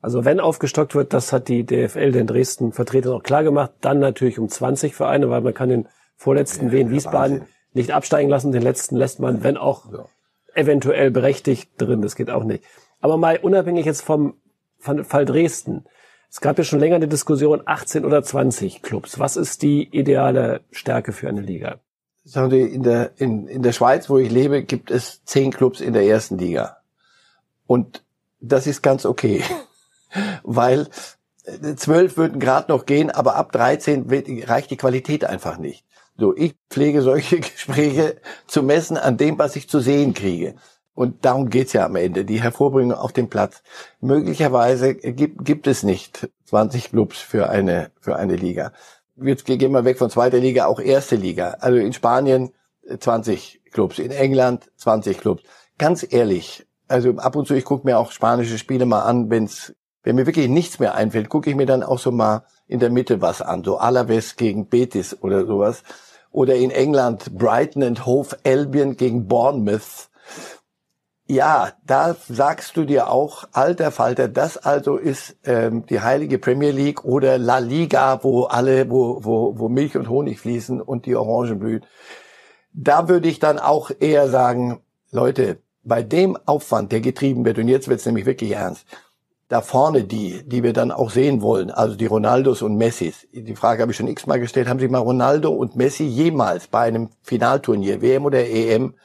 Also 0.02 0.24
wenn 0.24 0.40
aufgestockt 0.40 0.94
wird, 0.94 1.14
das 1.14 1.34
hat 1.34 1.48
die 1.48 1.66
DFL 1.66 2.12
den 2.12 2.28
Dresden 2.28 2.72
Vertretern 2.72 3.14
auch 3.14 3.24
klar 3.24 3.44
gemacht, 3.44 3.72
dann 3.82 4.00
natürlich 4.00 4.38
um 4.38 4.48
20 4.48 4.94
Vereine, 4.94 5.30
weil 5.30 5.42
man 5.42 5.56
kann 5.56 5.70
den 5.70 5.88
vorletzten 6.16 6.68
ja, 6.68 6.72
Wien 6.74 6.92
Wiesbaden 6.92 7.40
Wahnsinn. 7.40 7.54
nicht 7.74 7.92
absteigen 7.92 8.30
lassen, 8.30 8.52
den 8.52 8.62
letzten 8.62 8.96
lässt 8.96 9.20
man, 9.20 9.44
wenn 9.44 9.58
auch 9.58 9.92
ja. 9.92 10.06
eventuell 10.54 11.10
berechtigt 11.10 11.72
drin, 11.78 12.02
das 12.02 12.16
geht 12.16 12.30
auch 12.30 12.44
nicht. 12.44 12.64
Aber 13.02 13.18
mal 13.18 13.40
unabhängig 13.42 13.86
jetzt 13.86 14.02
vom 14.02 14.36
Fall 14.80 15.26
Dresden, 15.26 15.86
es 16.30 16.42
gab 16.42 16.58
ja 16.58 16.64
schon 16.64 16.80
länger 16.80 16.98
eine 16.98 17.08
Diskussion, 17.08 17.62
18 17.66 18.06
oder 18.06 18.22
20 18.22 18.82
Clubs. 18.82 19.20
Was 19.20 19.38
ist 19.38 19.62
die 19.62 19.88
ideale 19.96 20.62
Stärke 20.72 21.12
für 21.12 21.30
eine 21.30 21.42
Liga? 21.42 21.80
Sagen 22.24 22.52
Sie, 22.52 22.62
in 22.62 22.84
der, 22.84 23.12
in, 23.18 23.48
in 23.48 23.62
der 23.62 23.72
Schweiz, 23.72 24.10
wo 24.10 24.18
ich 24.18 24.30
lebe, 24.30 24.64
gibt 24.64 24.92
es 24.92 25.24
zehn 25.24 25.52
Clubs 25.52 25.80
in 25.80 25.94
der 25.94 26.04
ersten 26.04 26.38
Liga. 26.38 26.78
Und 27.66 28.04
das 28.42 28.68
ist 28.68 28.82
ganz 28.82 29.06
okay, 29.06 29.44
weil 30.44 30.90
äh, 31.46 31.76
zwölf 31.76 32.18
würden 32.18 32.40
gerade 32.40 32.72
noch 32.72 32.86
gehen, 32.86 33.10
aber 33.10 33.36
ab 33.36 33.52
13 33.54 34.08
reicht 34.46 34.72
die 34.72 34.78
Qualität 34.78 35.24
einfach 35.24 35.58
nicht. 35.58 35.86
So, 36.18 36.36
ich 36.36 36.56
pflege 36.70 37.02
solche 37.02 37.40
Gespräche 37.40 38.18
zu 38.48 38.64
messen 38.64 38.98
an 38.98 39.18
dem, 39.18 39.40
was 39.40 39.56
ich 39.56 39.70
zu 39.70 39.80
sehen 39.80 40.14
kriege. 40.14 40.56
Und 40.98 41.26
darum 41.26 41.52
geht's 41.52 41.74
ja 41.74 41.86
am 41.86 41.96
Ende, 41.96 42.26
die 42.26 42.42
Hervorbringung 42.42 42.98
auf 42.98 43.14
dem 43.14 43.30
Platz. 43.30 43.62
Möglicherweise 44.02 44.96
gibt, 44.96 45.46
gibt 45.46 45.68
es 45.68 45.84
nicht 45.84 46.28
20 46.46 46.90
Clubs 46.90 47.20
für 47.20 47.52
eine, 47.52 47.92
für 48.02 48.16
eine 48.16 48.36
Liga. 48.36 48.72
Jetzt 49.16 49.46
gehen 49.46 49.74
wir 49.74 49.86
weg 49.86 50.00
von 50.00 50.10
zweiter 50.10 50.40
Liga, 50.40 50.66
auch 50.66 50.80
erste 50.80 51.16
Liga. 51.16 51.58
Also 51.60 51.78
in 51.78 51.94
Spanien 51.94 52.50
20 53.00 53.62
Clubs, 53.72 54.00
in 54.00 54.10
England 54.10 54.72
20 54.78 55.20
Clubs. 55.20 55.44
Ganz 55.78 56.04
ehrlich, 56.12 56.66
also 56.88 57.12
ab 57.18 57.36
und 57.36 57.48
zu, 57.48 57.54
ich 57.54 57.66
gucke 57.66 57.86
mir 57.86 58.00
auch 58.00 58.10
spanische 58.12 58.58
Spiele 58.58 58.88
mal 58.88 59.04
an, 59.04 59.30
wenn's, 59.30 59.76
wenn 60.02 60.16
mir 60.16 60.26
wirklich 60.26 60.50
nichts 60.50 60.80
mehr 60.80 60.96
einfällt, 60.96 61.30
gucke 61.30 61.52
ich 61.52 61.56
mir 61.56 61.68
dann 61.68 61.84
auch 61.84 62.00
so 62.00 62.12
mal 62.12 62.44
in 62.66 62.80
der 62.80 62.90
Mitte 62.90 63.22
was 63.22 63.44
an, 63.44 63.64
so 63.64 63.78
Alaves 63.78 64.36
gegen 64.36 64.68
Betis 64.68 65.16
oder 65.22 65.46
sowas. 65.46 65.84
Oder 66.32 66.56
in 66.56 66.72
England 66.72 67.38
Brighton 67.38 67.84
and 67.84 68.08
Hove 68.08 68.36
Albion 68.44 68.98
gegen 68.98 69.28
Bournemouth 69.28 70.10
ja, 71.28 71.74
da 71.86 72.16
sagst 72.30 72.78
du 72.78 72.86
dir 72.86 73.10
auch, 73.10 73.46
alter 73.52 73.92
Falter, 73.92 74.28
das 74.28 74.58
also 74.58 74.96
ist 74.96 75.36
ähm, 75.44 75.86
die 75.86 76.00
heilige 76.00 76.40
Premier 76.40 76.72
League 76.72 77.04
oder 77.04 77.38
La 77.38 77.58
Liga, 77.58 78.24
wo 78.24 78.44
alle, 78.44 78.90
wo, 78.90 79.24
wo, 79.24 79.60
wo 79.60 79.70
Milch 79.70 79.98
und 79.98 80.10
Honig 80.10 80.40
fließen 80.40 80.82
und 80.82 81.06
die 81.06 81.16
Orangen 81.16 81.60
blühen. 81.60 81.86
Da 82.74 83.10
würde 83.10 83.28
ich 83.28 83.40
dann 83.40 83.60
auch 83.60 83.92
eher 84.00 84.30
sagen, 84.30 84.82
Leute, 85.12 85.60
bei 85.84 86.02
dem 86.02 86.38
Aufwand, 86.46 86.92
der 86.92 87.02
getrieben 87.02 87.44
wird, 87.46 87.58
und 87.60 87.68
jetzt 87.68 87.88
wird 87.88 88.00
es 88.00 88.06
nämlich 88.06 88.26
wirklich 88.26 88.52
ernst, 88.52 88.86
da 89.50 89.62
vorne 89.62 90.04
die, 90.04 90.44
die 90.46 90.64
wir 90.64 90.74
dann 90.74 90.92
auch 90.92 91.10
sehen 91.10 91.42
wollen, 91.42 91.72
also 91.72 91.96
die 91.96 92.06
Ronaldos 92.06 92.62
und 92.62 92.78
Messis. 92.78 93.28
Die 93.32 93.56
Frage 93.56 93.82
habe 93.82 93.92
ich 93.92 93.98
schon 93.98 94.08
x-mal 94.08 94.40
gestellt, 94.40 94.68
haben 94.68 94.80
Sie 94.80 94.90
mal 94.90 95.00
Ronaldo 95.00 95.50
und 95.52 95.76
Messi 95.76 96.04
jemals 96.04 96.68
bei 96.68 96.82
einem 96.82 97.10
Finalturnier, 97.22 98.02
WM 98.02 98.26
oder 98.26 98.46
EM, 98.46 98.96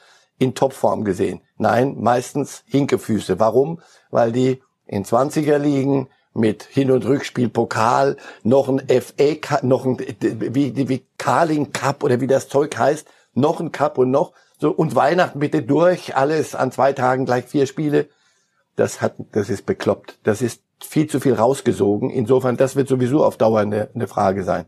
in 0.43 0.55
Topform 0.55 1.03
gesehen. 1.03 1.41
Nein, 1.57 1.95
meistens 1.99 2.63
Hinkefüße. 2.67 3.39
Warum? 3.39 3.79
Weil 4.11 4.31
die 4.31 4.61
in 4.85 5.05
20er 5.05 5.57
liegen 5.57 6.09
mit 6.33 6.63
Hin- 6.63 6.91
und 6.91 7.05
Rückspiel 7.05 7.49
Pokal, 7.49 8.17
noch 8.43 8.67
ein 8.67 8.81
FA, 9.01 9.59
noch 9.61 9.85
ein, 9.85 9.97
wie, 9.99 10.89
wie 10.89 11.05
Carling 11.17 11.71
Cup 11.71 12.03
oder 12.03 12.21
wie 12.21 12.27
das 12.27 12.49
Zeug 12.49 12.77
heißt, 12.77 13.07
noch 13.33 13.59
ein 13.59 13.71
Cup 13.71 13.97
und 13.97 14.11
noch 14.11 14.33
so, 14.59 14.71
und 14.71 14.95
Weihnachten 14.95 15.39
bitte 15.39 15.61
durch, 15.61 16.15
alles 16.15 16.55
an 16.55 16.71
zwei 16.71 16.93
Tagen 16.93 17.25
gleich 17.25 17.45
vier 17.45 17.67
Spiele. 17.67 18.07
Das 18.75 19.01
hat, 19.01 19.15
das 19.33 19.49
ist 19.49 19.65
bekloppt. 19.65 20.19
Das 20.23 20.41
ist 20.41 20.63
viel 20.79 21.07
zu 21.07 21.19
viel 21.19 21.33
rausgesogen. 21.33 22.09
Insofern, 22.09 22.57
das 22.57 22.75
wird 22.75 22.87
sowieso 22.87 23.23
auf 23.23 23.37
Dauer 23.37 23.59
eine, 23.59 23.89
eine 23.93 24.07
Frage 24.07 24.43
sein. 24.43 24.65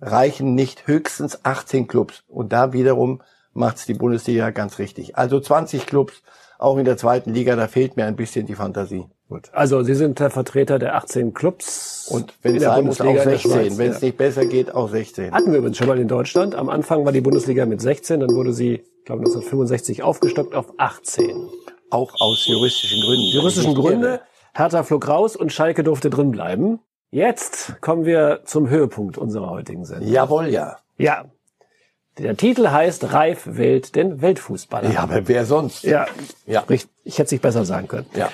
Reichen 0.00 0.54
nicht 0.54 0.86
höchstens 0.86 1.44
18 1.44 1.88
Clubs. 1.88 2.22
Und 2.28 2.52
da 2.52 2.72
wiederum 2.72 3.22
macht's 3.54 3.86
die 3.86 3.94
Bundesliga 3.94 4.50
ganz 4.50 4.78
richtig. 4.78 5.16
Also 5.16 5.40
20 5.40 5.86
Clubs, 5.86 6.22
auch 6.58 6.76
in 6.76 6.84
der 6.84 6.96
zweiten 6.96 7.32
Liga, 7.32 7.56
da 7.56 7.68
fehlt 7.68 7.96
mir 7.96 8.04
ein 8.06 8.16
bisschen 8.16 8.46
die 8.46 8.54
Fantasie. 8.54 9.06
Gut. 9.28 9.50
Also 9.52 9.82
Sie 9.82 9.94
sind 9.94 10.20
der 10.20 10.30
Vertreter 10.30 10.78
der 10.78 10.96
18 10.96 11.32
Clubs. 11.32 12.08
Und 12.10 12.34
wenn 12.42 12.56
es 12.56 12.62
sein 12.62 12.84
muss, 12.84 13.00
auch 13.00 13.18
16. 13.18 13.78
Wenn 13.78 13.90
es 13.90 14.00
ja. 14.00 14.06
nicht 14.06 14.18
besser 14.18 14.44
geht, 14.44 14.74
auch 14.74 14.90
16. 14.90 15.32
Hatten 15.32 15.50
wir 15.50 15.58
übrigens 15.58 15.78
schon 15.78 15.88
mal 15.88 15.98
in 15.98 16.08
Deutschland. 16.08 16.54
Am 16.54 16.68
Anfang 16.68 17.04
war 17.04 17.12
die 17.12 17.22
Bundesliga 17.22 17.64
mit 17.64 17.80
16, 17.80 18.20
dann 18.20 18.34
wurde 18.34 18.52
sie, 18.52 18.74
ich 18.74 19.04
glaube 19.04 19.20
1965, 19.20 20.02
aufgestockt 20.02 20.54
auf 20.54 20.74
18. 20.76 21.48
Auch 21.90 22.12
aus 22.20 22.46
juristischen 22.46 23.00
Gründen. 23.00 23.26
Juristischen 23.26 23.74
Gründe. 23.74 24.20
Hertha 24.52 24.82
flog 24.82 25.08
raus 25.08 25.36
und 25.36 25.52
Schalke 25.52 25.82
durfte 25.82 26.10
drin 26.10 26.30
bleiben. 26.30 26.80
Jetzt 27.10 27.80
kommen 27.80 28.04
wir 28.04 28.42
zum 28.44 28.68
Höhepunkt 28.68 29.16
unserer 29.16 29.50
heutigen 29.50 29.84
Sendung. 29.84 30.08
Jawohl, 30.10 30.48
ja. 30.48 30.78
Ja, 30.96 31.24
der 32.18 32.36
Titel 32.36 32.68
heißt 32.68 33.12
Reif 33.12 33.42
wählt 33.44 33.96
den 33.96 34.22
Weltfußballer. 34.22 34.90
Ja, 34.90 35.00
aber 35.00 35.26
wer 35.26 35.44
sonst? 35.44 35.82
Ja, 35.84 36.06
ja. 36.46 36.64
Ich, 36.68 36.86
ich 37.02 37.14
hätte 37.14 37.26
es 37.26 37.32
nicht 37.32 37.42
besser 37.42 37.64
sagen 37.64 37.88
können. 37.88 38.06
Ja. 38.14 38.30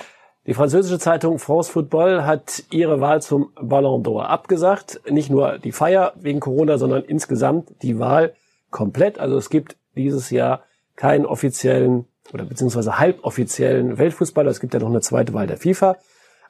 Die 0.46 0.54
französische 0.54 0.98
Zeitung 0.98 1.38
France 1.38 1.70
Football 1.70 2.24
hat 2.24 2.64
ihre 2.70 3.00
Wahl 3.00 3.22
zum 3.22 3.52
Ballon 3.60 4.02
d'Or 4.02 4.24
abgesagt. 4.24 5.00
Nicht 5.08 5.30
nur 5.30 5.58
die 5.58 5.72
Feier 5.72 6.12
wegen 6.16 6.40
Corona, 6.40 6.78
sondern 6.78 7.04
insgesamt 7.04 7.70
die 7.82 7.98
Wahl 7.98 8.34
komplett. 8.70 9.18
Also 9.18 9.36
es 9.36 9.50
gibt 9.50 9.76
dieses 9.94 10.30
Jahr 10.30 10.62
keinen 10.96 11.26
offiziellen 11.26 12.06
oder 12.32 12.44
beziehungsweise 12.44 12.98
halboffiziellen 12.98 13.98
Weltfußballer. 13.98 14.50
Es 14.50 14.60
gibt 14.60 14.74
ja 14.74 14.80
noch 14.80 14.88
eine 14.88 15.00
zweite 15.00 15.34
Wahl 15.34 15.46
der 15.46 15.56
FIFA. 15.56 15.96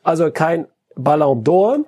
Also 0.02 0.30
kein 0.30 0.66
Ballon 0.94 1.44
d'Or. 1.44 1.84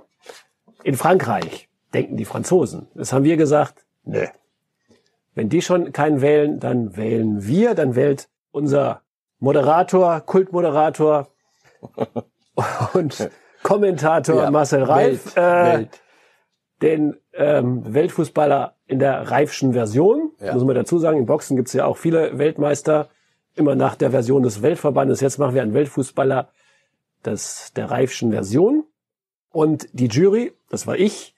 In 0.84 0.96
Frankreich 0.96 1.68
denken 1.94 2.16
die 2.16 2.24
Franzosen. 2.24 2.88
Das 2.94 3.12
haben 3.12 3.24
wir 3.24 3.36
gesagt, 3.36 3.84
nö. 4.04 4.26
Wenn 5.34 5.48
die 5.48 5.62
schon 5.62 5.92
keinen 5.92 6.20
wählen, 6.20 6.60
dann 6.60 6.96
wählen 6.96 7.46
wir, 7.46 7.74
dann 7.74 7.94
wählt 7.94 8.28
unser 8.50 9.02
Moderator, 9.38 10.20
Kultmoderator 10.20 11.28
und 12.94 13.30
Kommentator 13.62 14.42
ja, 14.42 14.50
Marcel 14.50 14.82
Reif 14.82 15.36
Welt, 15.36 15.36
äh, 15.36 15.78
Welt. 15.78 16.02
den 16.82 17.16
ähm, 17.32 17.94
Weltfußballer 17.94 18.76
in 18.86 18.98
der 18.98 19.30
Reifschen 19.30 19.72
Version. 19.72 20.32
Ja. 20.38 20.52
Muss 20.52 20.64
man 20.64 20.74
dazu 20.74 20.98
sagen, 20.98 21.18
im 21.18 21.26
Boxen 21.26 21.56
gibt's 21.56 21.72
ja 21.72 21.86
auch 21.86 21.96
viele 21.96 22.38
Weltmeister, 22.38 23.08
immer 23.54 23.74
nach 23.74 23.96
der 23.96 24.10
Version 24.10 24.42
des 24.42 24.62
Weltverbandes. 24.62 25.20
Jetzt 25.20 25.38
machen 25.38 25.54
wir 25.54 25.62
einen 25.62 25.74
Weltfußballer 25.74 26.50
des, 27.24 27.72
der 27.74 27.90
Reifschen 27.90 28.32
Version. 28.32 28.84
Und 29.50 29.88
die 29.92 30.06
Jury, 30.06 30.52
das 30.70 30.86
war 30.86 30.96
ich, 30.96 31.31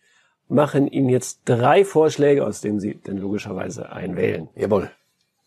machen 0.48 0.86
Ihnen 0.86 1.08
jetzt 1.08 1.40
drei 1.44 1.84
Vorschläge, 1.84 2.46
aus 2.46 2.60
denen 2.60 2.80
Sie 2.80 2.94
denn 2.94 3.18
logischerweise 3.18 3.92
einwählen. 3.92 4.48
Jawohl. 4.54 4.90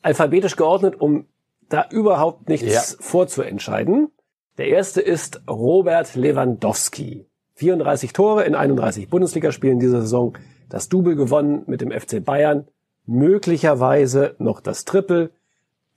Alphabetisch 0.02 0.56
geordnet, 0.56 1.00
um 1.00 1.26
da 1.70 1.86
überhaupt 1.90 2.50
nichts 2.50 2.94
ja. 2.94 2.98
vorzuentscheiden. 3.00 4.10
Der 4.58 4.68
erste 4.70 5.02
ist 5.02 5.42
Robert 5.48 6.16
Lewandowski. 6.16 7.28
34 7.56 8.14
Tore 8.14 8.44
in 8.44 8.56
31 8.56 9.10
Bundesligaspielen 9.10 9.80
dieser 9.80 10.02
Saison, 10.02 10.38
das 10.70 10.90
Double 10.90 11.16
gewonnen 11.16 11.64
mit 11.66 11.82
dem 11.82 11.92
FC 11.92 12.24
Bayern, 12.24 12.68
möglicherweise 13.06 14.36
noch 14.38 14.62
das 14.62 14.86
Triple, 14.86 15.32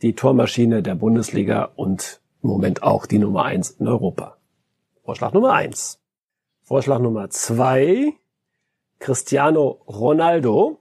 die 0.00 0.14
Tormaschine 0.14 0.82
der 0.82 0.94
Bundesliga 0.94 1.70
und 1.76 2.20
im 2.42 2.48
Moment 2.48 2.82
auch 2.82 3.04
die 3.06 3.18
Nummer 3.18 3.44
eins 3.44 3.70
in 3.70 3.88
Europa. 3.88 4.36
Vorschlag 5.04 5.32
Nummer 5.32 5.52
eins. 5.52 6.00
Vorschlag 6.62 7.00
Nummer 7.00 7.28
zwei 7.30 8.14
Cristiano 9.00 9.80
Ronaldo. 9.88 10.78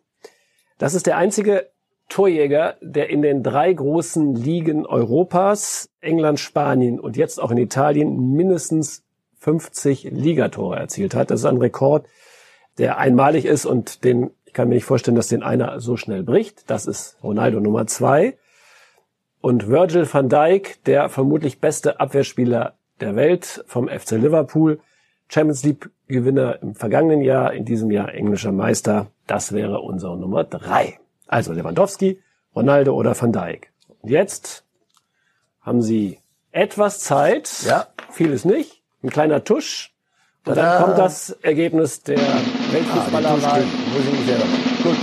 Das 0.78 0.94
ist 0.94 1.08
der 1.08 1.18
einzige 1.18 1.70
Torjäger, 2.10 2.76
der 2.82 3.10
in 3.10 3.22
den 3.22 3.44
drei 3.44 3.72
großen 3.72 4.36
Ligen 4.36 4.86
Europas, 4.86 5.90
England, 6.02 6.40
Spanien 6.40 7.00
und 7.00 7.18
jetzt 7.18 7.42
auch 7.42 7.52
in 7.52 7.58
Italien 7.58 8.34
mindestens 8.34 9.04
50 9.40 10.06
Ligatore 10.12 10.78
erzielt 10.78 11.16
hat. 11.16 11.32
Das 11.32 11.42
ist 11.42 11.46
ein 11.46 11.58
Rekord, 11.58 12.06
der 12.78 12.98
einmalig 12.98 13.46
ist 13.46 13.66
und 13.66 14.04
den, 14.04 14.32
ich 14.46 14.54
kann 14.54 14.68
mir 14.68 14.76
nicht 14.76 14.86
vorstellen, 14.86 15.16
dass 15.16 15.28
den 15.28 15.44
einer 15.44 15.80
so 15.80 15.98
schnell 15.98 16.24
bricht. 16.24 16.70
Das 16.70 16.88
ist 16.88 17.18
Ronaldo 17.24 17.60
Nummer 17.60 17.88
zwei. 17.88 18.38
Und 19.42 19.70
Virgil 19.70 20.12
van 20.12 20.28
Dijk, 20.28 20.84
der 20.84 21.10
vermutlich 21.10 21.62
beste 21.62 22.00
Abwehrspieler 22.00 22.74
der 23.00 23.16
Welt 23.16 23.64
vom 23.68 23.88
FC 23.88 24.12
Liverpool, 24.12 24.80
Champions 25.30 25.64
League 25.64 25.90
Gewinner 26.08 26.62
im 26.62 26.76
vergangenen 26.76 27.22
Jahr, 27.22 27.54
in 27.54 27.64
diesem 27.66 27.92
Jahr 27.92 28.14
englischer 28.14 28.52
Meister. 28.52 29.08
Das 29.28 29.52
wäre 29.54 29.80
unsere 29.82 30.18
Nummer 30.18 30.44
drei. 30.44 31.00
Also 31.28 31.54
Lewandowski, 31.54 32.20
Ronaldo 32.56 32.94
oder 32.96 33.20
Van 33.20 33.32
Dijk. 33.32 33.72
Und 34.02 34.10
jetzt 34.10 34.66
haben 35.62 35.82
Sie 35.84 36.18
etwas 36.52 37.00
Zeit. 37.00 37.64
Ja. 37.66 37.88
Viel 38.12 38.32
ist 38.32 38.46
nicht. 38.46 38.82
Ein 39.04 39.12
kleiner 39.12 39.44
Tusch. 39.44 39.94
Und 40.48 40.58
dann 40.58 40.84
kommt 40.84 40.98
das 40.98 41.30
Ergebnis 41.44 42.02
der 42.02 42.18
Weltfußballerwahl. 42.18 43.62
Machen. 43.62 44.84
Gut. 44.84 44.98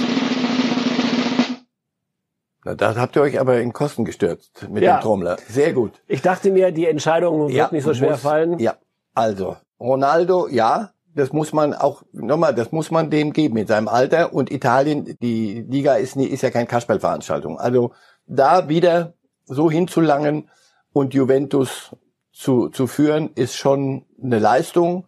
Na, 2.65 2.75
da 2.75 2.97
habt 2.97 3.15
ihr 3.15 3.23
euch 3.23 3.39
aber 3.39 3.61
in 3.61 3.73
Kosten 3.73 4.05
gestürzt 4.05 4.67
mit 4.69 4.83
Ja. 4.83 4.97
dem 4.99 5.03
Trommler. 5.03 5.37
Sehr 5.49 5.73
gut. 5.73 5.93
Ich 6.09 6.21
dachte 6.23 6.51
mir, 6.51 6.73
die 6.73 6.87
Entscheidung 6.87 7.49
wird 7.53 7.71
nicht 7.73 7.85
so 7.85 7.95
schwer 7.95 8.13
muss- 8.13 8.23
fallen. 8.23 8.59
Ja, 8.59 8.75
also 9.15 9.57
Ronaldo, 9.81 10.49
ja, 10.49 10.91
das 11.15 11.33
muss 11.33 11.53
man 11.53 11.73
auch 11.73 12.03
nochmal, 12.13 12.55
das 12.55 12.73
muss 12.73 12.91
man 12.91 13.11
dem 13.11 13.33
geben 13.33 13.57
in 13.57 13.67
seinem 13.67 13.89
Alter. 13.89 14.35
Und 14.35 14.51
Italien, 14.51 15.17
die 15.21 15.63
Liga 15.63 15.95
ist, 15.95 16.15
nie, 16.15 16.27
ist 16.27 16.43
ja 16.43 16.51
kein 16.51 16.69
Kasperlveranstaltung. 16.69 17.59
Also 17.59 17.93
da 18.27 18.69
wieder 18.69 19.15
so 19.45 19.71
hinzulangen 19.71 20.51
und 20.93 21.15
Juventus 21.15 21.97
zu, 22.33 22.69
zu 22.69 22.87
führen, 22.87 23.31
ist 23.35 23.57
schon 23.57 24.05
eine 24.23 24.39
Leistung. 24.39 25.07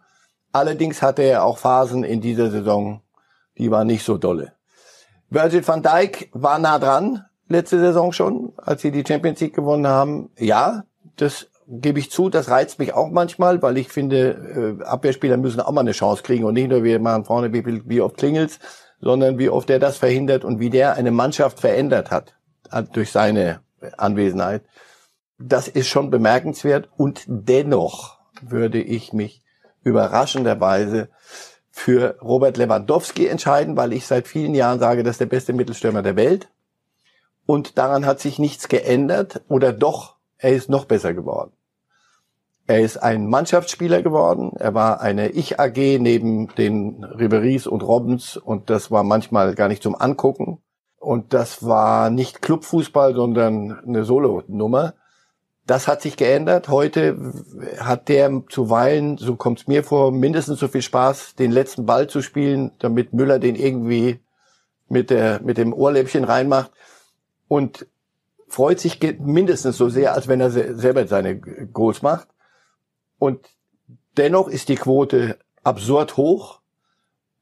Allerdings 0.51 1.01
hatte 1.03 1.21
er 1.21 1.43
auch 1.43 1.59
Phasen 1.59 2.03
in 2.03 2.21
dieser 2.21 2.49
Saison, 2.49 3.01
die 3.57 3.69
waren 3.69 3.87
nicht 3.87 4.03
so 4.03 4.17
dolle. 4.17 4.53
Virgil 5.29 5.67
van 5.67 5.83
Dijk 5.83 6.29
war 6.33 6.57
nah 6.57 6.79
dran, 6.79 7.25
letzte 7.47 7.79
Saison 7.79 8.11
schon, 8.11 8.53
als 8.57 8.81
sie 8.81 8.91
die 8.91 9.03
Champions 9.07 9.39
League 9.41 9.53
gewonnen 9.53 9.85
haben. 9.85 10.31
Ja, 10.39 10.85
das 11.17 11.47
gebe 11.69 11.99
ich 11.99 12.09
zu, 12.09 12.29
das 12.29 12.49
reizt 12.49 12.79
mich 12.79 12.93
auch 12.93 13.09
manchmal, 13.09 13.61
weil 13.61 13.77
ich 13.77 13.89
finde, 13.89 14.77
äh, 14.81 14.83
Abwehrspieler 14.83 15.37
müssen 15.37 15.61
auch 15.61 15.71
mal 15.71 15.81
eine 15.81 15.91
Chance 15.91 16.23
kriegen 16.23 16.43
und 16.43 16.55
nicht 16.55 16.69
nur 16.69 16.83
wir 16.83 16.99
machen 16.99 17.25
vorne, 17.25 17.53
wie, 17.53 17.63
wie 17.87 18.01
oft 18.01 18.17
klingelt's, 18.17 18.59
sondern 18.99 19.37
wie 19.37 19.49
oft 19.49 19.69
er 19.69 19.79
das 19.79 19.97
verhindert 19.97 20.43
und 20.43 20.59
wie 20.59 20.69
der 20.69 20.95
eine 20.95 21.11
Mannschaft 21.11 21.59
verändert 21.59 22.11
hat 22.11 22.33
durch 22.93 23.11
seine 23.11 23.61
Anwesenheit. 23.97 24.63
Das 25.37 25.67
ist 25.67 25.87
schon 25.87 26.09
bemerkenswert 26.09 26.89
und 26.97 27.23
dennoch 27.27 28.19
würde 28.41 28.81
ich 28.81 29.13
mich 29.13 29.41
überraschenderweise 29.83 31.09
für 31.71 32.17
Robert 32.21 32.57
Lewandowski 32.57 33.27
entscheiden, 33.27 33.77
weil 33.77 33.93
ich 33.93 34.05
seit 34.05 34.27
vielen 34.27 34.53
Jahren 34.53 34.79
sage, 34.79 35.03
das 35.03 35.11
ist 35.11 35.21
der 35.21 35.27
beste 35.27 35.53
Mittelstürmer 35.53 36.01
der 36.01 36.17
Welt. 36.17 36.49
Und 37.45 37.77
daran 37.77 38.05
hat 38.05 38.19
sich 38.19 38.37
nichts 38.37 38.67
geändert 38.67 39.41
oder 39.47 39.71
doch, 39.71 40.17
er 40.37 40.51
ist 40.51 40.69
noch 40.69 40.85
besser 40.85 41.13
geworden. 41.13 41.51
Er 42.69 42.81
ist 42.81 42.97
ein 42.97 43.25
Mannschaftsspieler 43.25 44.03
geworden. 44.03 44.51
Er 44.59 44.75
war 44.75 45.01
eine 45.01 45.29
Ich-AG 45.29 45.97
neben 45.97 46.49
den 46.53 47.03
Riberies 47.03 47.65
und 47.65 47.81
Robbins 47.81 48.37
und 48.37 48.69
das 48.69 48.91
war 48.91 49.03
manchmal 49.03 49.55
gar 49.55 49.69
nicht 49.69 49.81
zum 49.81 49.99
Angucken. 49.99 50.59
Und 50.99 51.33
das 51.33 51.65
war 51.65 52.11
nicht 52.11 52.43
Clubfußball, 52.43 53.15
sondern 53.15 53.79
eine 53.79 54.03
Solo-Nummer. 54.03 54.93
Das 55.65 55.87
hat 55.87 56.03
sich 56.03 56.15
geändert. 56.15 56.69
Heute 56.69 57.17
hat 57.79 58.07
der 58.07 58.43
zuweilen, 58.49 59.17
so 59.17 59.35
kommt 59.35 59.61
es 59.61 59.67
mir 59.67 59.83
vor, 59.83 60.11
mindestens 60.11 60.59
so 60.59 60.67
viel 60.67 60.83
Spaß, 60.83 61.33
den 61.33 61.49
letzten 61.49 61.87
Ball 61.87 62.05
zu 62.05 62.21
spielen, 62.21 62.69
damit 62.77 63.13
Müller 63.13 63.39
den 63.39 63.55
irgendwie 63.55 64.19
mit, 64.89 65.09
der, 65.09 65.41
mit 65.41 65.57
dem 65.57 65.73
Ohrläppchen 65.73 66.23
reinmacht 66.23 66.69
und 67.47 67.87
freut 68.47 68.79
sich 68.79 68.99
mindestens 69.17 69.75
so 69.75 69.89
sehr, 69.89 70.13
als 70.13 70.27
wenn 70.27 70.39
er 70.39 70.51
se 70.51 70.77
selber 70.77 71.07
seine 71.07 71.35
Goals 71.39 72.03
macht. 72.03 72.27
Und 73.19 73.49
dennoch 74.17 74.47
ist 74.47 74.69
die 74.69 74.75
Quote 74.75 75.37
absurd 75.63 76.17
hoch 76.17 76.61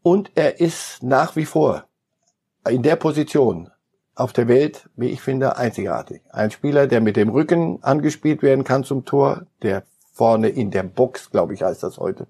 und 0.02 0.32
er 0.36 0.60
ist 0.60 1.04
nach 1.04 1.36
wie 1.36 1.46
vor 1.46 1.86
in 2.70 2.84
der 2.84 2.98
Position 2.98 3.70
auf 4.16 4.34
der 4.34 4.48
Welt, 4.48 4.90
wie 4.96 5.10
ich 5.10 5.22
finde, 5.22 5.58
einzigartig. 5.58 6.22
Ein 6.32 6.52
Spieler, 6.52 6.88
der 6.88 7.02
mit 7.02 7.16
dem 7.16 7.30
Rücken 7.30 7.84
angespielt 7.84 8.42
werden 8.42 8.64
kann 8.64 8.84
zum 8.84 9.06
Tor, 9.06 9.46
der 9.62 9.84
vorne 10.12 10.50
in 10.50 10.72
der 10.72 10.84
Box, 10.84 11.30
glaube 11.30 11.54
ich, 11.54 11.62
heißt 11.62 11.84
das 11.84 12.00
heute, 12.00 12.28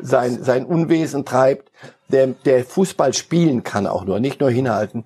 sein, 0.00 0.42
sein 0.42 0.64
Unwesen 0.64 1.24
treibt, 1.24 1.72
der, 2.08 2.28
der 2.28 2.64
Fußball 2.64 3.12
spielen 3.12 3.64
kann 3.64 3.86
auch 3.86 4.04
nur, 4.04 4.20
nicht 4.20 4.40
nur 4.40 4.50
hinhalten. 4.50 5.04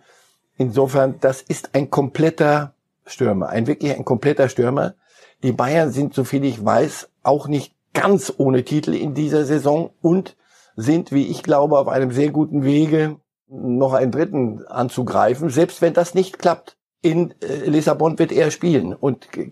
Insofern, 0.58 1.18
das 1.20 1.40
ist 1.40 1.74
ein 1.74 1.90
kompletter 1.90 2.74
Stürmer, 3.06 3.48
ein 3.48 3.66
wirklich 3.66 3.94
ein 3.96 4.04
kompletter 4.04 4.48
Stürmer. 4.48 4.94
Die 5.42 5.52
Bayern 5.52 5.90
sind, 5.90 6.12
soviel 6.12 6.44
ich 6.44 6.62
weiß, 6.62 7.08
auch 7.22 7.48
nicht 7.48 7.74
ganz 7.92 8.32
ohne 8.36 8.64
Titel 8.64 8.94
in 8.94 9.14
dieser 9.14 9.44
Saison 9.44 9.90
und 10.00 10.36
sind, 10.76 11.12
wie 11.12 11.26
ich 11.26 11.42
glaube, 11.42 11.78
auf 11.78 11.88
einem 11.88 12.12
sehr 12.12 12.30
guten 12.30 12.62
Wege, 12.62 13.16
noch 13.48 13.94
einen 13.94 14.12
dritten 14.12 14.64
anzugreifen, 14.66 15.50
selbst 15.50 15.82
wenn 15.82 15.92
das 15.92 16.14
nicht 16.14 16.38
klappt. 16.38 16.76
In 17.02 17.34
äh, 17.42 17.68
Lissabon 17.68 18.18
wird 18.18 18.30
er 18.30 18.50
spielen 18.50 18.94
und 18.94 19.32
g- 19.32 19.46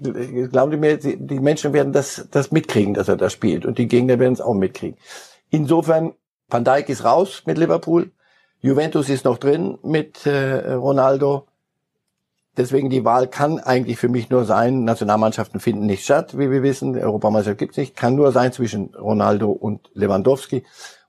glauben 0.49 0.73
Sie 0.73 0.77
mir, 0.77 0.99
die 0.99 1.41
Menschen 1.41 1.73
werden 1.73 1.93
das, 1.93 2.29
das 2.31 2.53
mitkriegen, 2.53 2.95
dass 2.95 3.09
er 3.09 3.17
das 3.17 3.33
spielt 3.33 3.67
und 3.67 3.79
die 3.79 3.89
Gegner 3.89 4.19
werden 4.19 4.35
es 4.35 4.41
auch 4.41 4.55
mitkriegen. 4.55 4.99
Insofern, 5.51 6.13
Van 6.49 6.65
Dijk 6.65 6.91
ist 6.91 7.05
raus 7.05 7.43
mit 7.47 7.59
Liverpool, 7.59 8.13
Juventus 8.61 9.09
ist 9.09 9.25
noch 9.25 9.39
drin 9.39 9.79
mit 9.83 10.27
äh, 10.27 10.75
Ronaldo. 10.75 11.48
Deswegen 12.59 12.91
die 12.91 13.05
Wahl 13.05 13.29
kann 13.29 13.61
eigentlich 13.61 13.99
für 13.99 14.09
mich 14.09 14.31
nur 14.31 14.45
sein, 14.45 14.83
Nationalmannschaften 14.83 15.61
finden 15.61 15.87
nicht 15.87 16.03
statt, 16.03 16.37
wie 16.37 16.51
wir 16.51 16.65
wissen, 16.65 16.99
Europameisterschaft 16.99 17.61
gibt's 17.61 17.77
nicht, 17.77 17.97
kann 17.97 18.17
nur 18.17 18.33
sein 18.33 18.53
zwischen 18.53 18.95
Ronaldo 18.97 19.51
und 19.51 19.91
Lewandowski. 19.95 20.65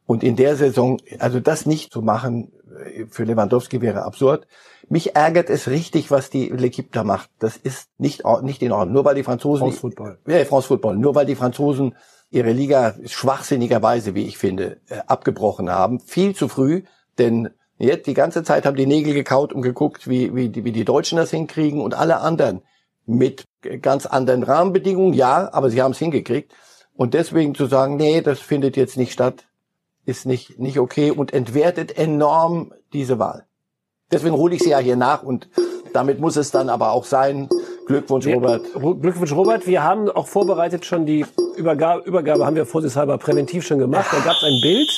Und 0.05 0.23
in 0.23 0.35
der 0.35 0.55
Saison, 0.55 0.99
also 1.17 1.39
das 1.39 1.65
nicht 1.65 1.91
zu 1.91 2.03
machen, 2.03 2.51
äh, 2.85 3.05
für 3.09 3.23
Lewandowski 3.23 3.81
wäre 3.81 4.03
absurd. 4.03 4.45
Mich 4.89 5.15
ärgert 5.15 5.49
es 5.49 5.67
richtig, 5.67 6.11
was 6.11 6.29
die 6.29 6.53
L'Equipe 6.53 6.89
da 6.91 7.03
macht. 7.03 7.31
Das 7.39 7.57
ist 7.57 7.89
nicht, 7.97 8.23
nicht 8.43 8.61
in 8.61 8.71
Ordnung. 8.71 8.93
Nur 8.93 9.05
weil 9.05 9.15
die 9.15 9.23
Franzosen... 9.23 9.61
France 9.61 9.79
Football. 9.79 10.19
Ja, 10.27 10.45
France 10.45 10.67
Football. 10.67 10.97
Nur 10.97 11.15
weil 11.15 11.25
die 11.25 11.35
Franzosen 11.35 11.95
ihre 12.29 12.51
Liga 12.51 12.95
schwachsinnigerweise, 13.05 14.13
wie 14.13 14.27
ich 14.27 14.37
finde, 14.37 14.81
äh, 14.87 14.99
abgebrochen 15.07 15.71
haben. 15.71 15.99
Viel 15.99 16.35
zu 16.35 16.47
früh, 16.47 16.83
denn 17.17 17.49
jetzt 17.79 18.07
die 18.07 18.13
ganze 18.13 18.43
Zeit 18.43 18.65
haben 18.65 18.75
die 18.77 18.85
Nägel 18.85 19.13
gekaut 19.13 19.53
und 19.53 19.61
geguckt, 19.61 20.07
wie, 20.07 20.35
wie, 20.35 20.49
die, 20.49 20.63
wie 20.63 20.71
die 20.71 20.85
Deutschen 20.85 21.17
das 21.17 21.31
hinkriegen 21.31 21.81
und 21.81 21.93
alle 21.93 22.19
anderen 22.19 22.61
mit 23.05 23.45
ganz 23.81 24.05
anderen 24.05 24.43
Rahmenbedingungen, 24.43 25.13
ja, 25.13 25.49
aber 25.51 25.69
sie 25.69 25.81
haben 25.81 25.91
es 25.93 25.99
hingekriegt. 25.99 26.53
Und 26.95 27.13
deswegen 27.13 27.55
zu 27.55 27.65
sagen, 27.65 27.95
nee, 27.95 28.21
das 28.21 28.39
findet 28.39 28.77
jetzt 28.77 28.97
nicht 28.97 29.13
statt, 29.13 29.45
ist 30.05 30.25
nicht, 30.25 30.59
nicht 30.59 30.79
okay 30.79 31.11
und 31.11 31.33
entwertet 31.33 31.97
enorm 31.97 32.73
diese 32.93 33.17
Wahl. 33.17 33.45
Deswegen 34.11 34.35
hole 34.35 34.55
ich 34.55 34.61
sie 34.61 34.71
ja 34.71 34.79
hier 34.79 34.95
nach 34.95 35.23
und 35.23 35.49
damit 35.93 36.19
muss 36.19 36.35
es 36.35 36.51
dann 36.51 36.69
aber 36.69 36.91
auch 36.91 37.05
sein. 37.05 37.49
Glückwunsch, 37.87 38.27
Robert. 38.27 38.61
Ro- 38.75 38.95
Glückwunsch, 38.95 39.31
Robert. 39.31 39.65
Wir 39.65 39.83
haben 39.83 40.09
auch 40.09 40.27
vorbereitet 40.27 40.85
schon 40.85 41.05
die 41.05 41.25
Übergabe, 41.55 42.03
Übergabe 42.03 42.45
haben 42.45 42.55
wir 42.55 42.65
vorsichtshalber 42.65 43.17
präventiv 43.17 43.65
schon 43.65 43.79
gemacht. 43.79 44.07
Da 44.11 44.19
gab 44.19 44.35
es 44.35 44.43
ein 44.43 44.59
Bild. 44.61 44.89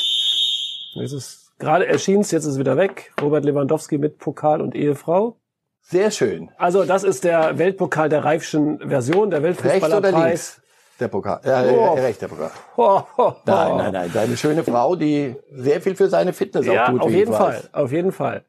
Es 1.01 1.13
ist 1.13 1.40
gerade 1.61 1.87
erschienen, 1.87 2.21
jetzt 2.23 2.33
ist 2.33 2.45
es 2.45 2.59
wieder 2.59 2.75
weg. 2.75 3.13
Robert 3.21 3.45
Lewandowski 3.45 3.97
mit 3.97 4.17
Pokal 4.17 4.59
und 4.61 4.75
Ehefrau. 4.75 5.37
Sehr 5.83 6.11
schön. 6.11 6.51
Also 6.57 6.83
das 6.83 7.03
ist 7.03 7.23
der 7.23 7.57
Weltpokal 7.57 8.09
der 8.09 8.23
Reifschen 8.25 8.79
Version, 8.89 9.29
der 9.31 9.41
Rechts 9.41 9.61
oder 9.63 9.69
Weltfußballerpreis. 9.73 10.25
links? 10.57 10.61
Der 10.99 11.07
Pokal. 11.07 11.41
Ja, 11.45 11.63
Oh. 11.63 11.95
äh, 11.95 12.01
rechts 12.01 12.19
der 12.19 12.27
Pokal. 12.27 12.51
Ho, 12.77 13.03
ho. 13.17 13.35
Nein, 13.45 13.77
nein, 13.77 13.93
nein. 13.93 14.11
Deine 14.13 14.37
schöne 14.37 14.63
Frau, 14.63 14.95
die 14.95 15.35
sehr 15.51 15.81
viel 15.81 15.95
für 15.95 16.09
seine 16.09 16.33
Fitness 16.33 16.65
Ja, 16.67 16.85
auch 16.85 16.89
tut. 16.91 17.01
auf 17.01 17.09
jeden 17.11 17.33
Fall, 17.33 17.63
auf 17.71 17.91
jeden 17.91 18.11
Fall. 18.11 18.45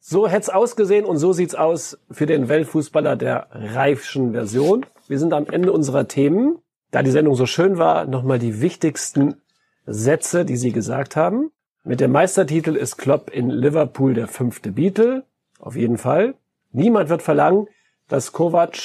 So 0.00 0.26
hätt's 0.26 0.48
ausgesehen 0.48 1.04
und 1.04 1.18
so 1.18 1.32
sieht's 1.32 1.54
aus 1.54 1.98
für 2.10 2.26
den 2.26 2.48
Weltfußballer 2.48 3.14
der 3.16 3.48
Reifschen 3.52 4.32
Version. 4.32 4.86
Wir 5.06 5.18
sind 5.18 5.32
am 5.32 5.46
Ende 5.46 5.72
unserer 5.72 6.08
Themen. 6.08 6.58
Da 6.90 7.02
die 7.02 7.10
Sendung 7.10 7.34
so 7.34 7.46
schön 7.46 7.78
war, 7.78 8.06
nochmal 8.06 8.38
die 8.38 8.60
wichtigsten 8.60 9.42
Sätze, 9.86 10.44
die 10.44 10.56
Sie 10.56 10.72
gesagt 10.72 11.16
haben. 11.16 11.50
Mit 11.84 12.00
dem 12.00 12.12
Meistertitel 12.12 12.76
ist 12.76 12.96
Klopp 12.96 13.30
in 13.30 13.50
Liverpool 13.50 14.14
der 14.14 14.28
fünfte 14.28 14.72
Beatle. 14.72 15.24
Auf 15.58 15.76
jeden 15.76 15.98
Fall. 15.98 16.34
Niemand 16.72 17.08
wird 17.08 17.22
verlangen, 17.22 17.66
dass 18.08 18.32
Kovac 18.32 18.76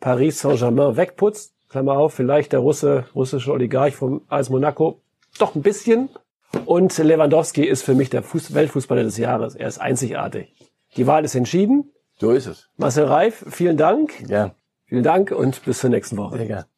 Paris 0.00 0.40
Saint-Germain 0.40 0.96
wegputzt. 0.96 1.54
Klammer 1.68 1.96
auf, 1.98 2.14
vielleicht 2.14 2.52
der 2.52 2.60
Russe, 2.60 3.06
russische 3.14 3.52
Oligarch 3.52 3.96
vom 3.96 4.22
AS 4.28 4.50
Monaco. 4.50 5.00
Doch 5.38 5.54
ein 5.54 5.62
bisschen. 5.62 6.08
Und 6.66 6.96
Lewandowski 6.96 7.64
ist 7.64 7.82
für 7.82 7.94
mich 7.94 8.10
der 8.10 8.22
Fuß 8.22 8.54
Weltfußballer 8.54 9.02
des 9.02 9.16
Jahres. 9.18 9.56
Er 9.56 9.66
ist 9.66 9.78
einzigartig. 9.78 10.54
Die 10.96 11.06
Wahl 11.08 11.24
ist 11.24 11.34
entschieden. 11.34 11.90
So 12.20 12.30
ist 12.30 12.46
es. 12.46 12.68
Marcel 12.76 13.06
Reif, 13.06 13.44
vielen 13.50 13.76
Dank. 13.76 14.12
Ja, 14.28 14.54
Vielen 14.86 15.02
Dank 15.02 15.32
und 15.32 15.64
bis 15.64 15.80
zur 15.80 15.90
nächsten 15.90 16.16
Woche. 16.16 16.36
sehr 16.36 16.46
gern. 16.46 16.58
Life 16.60 16.73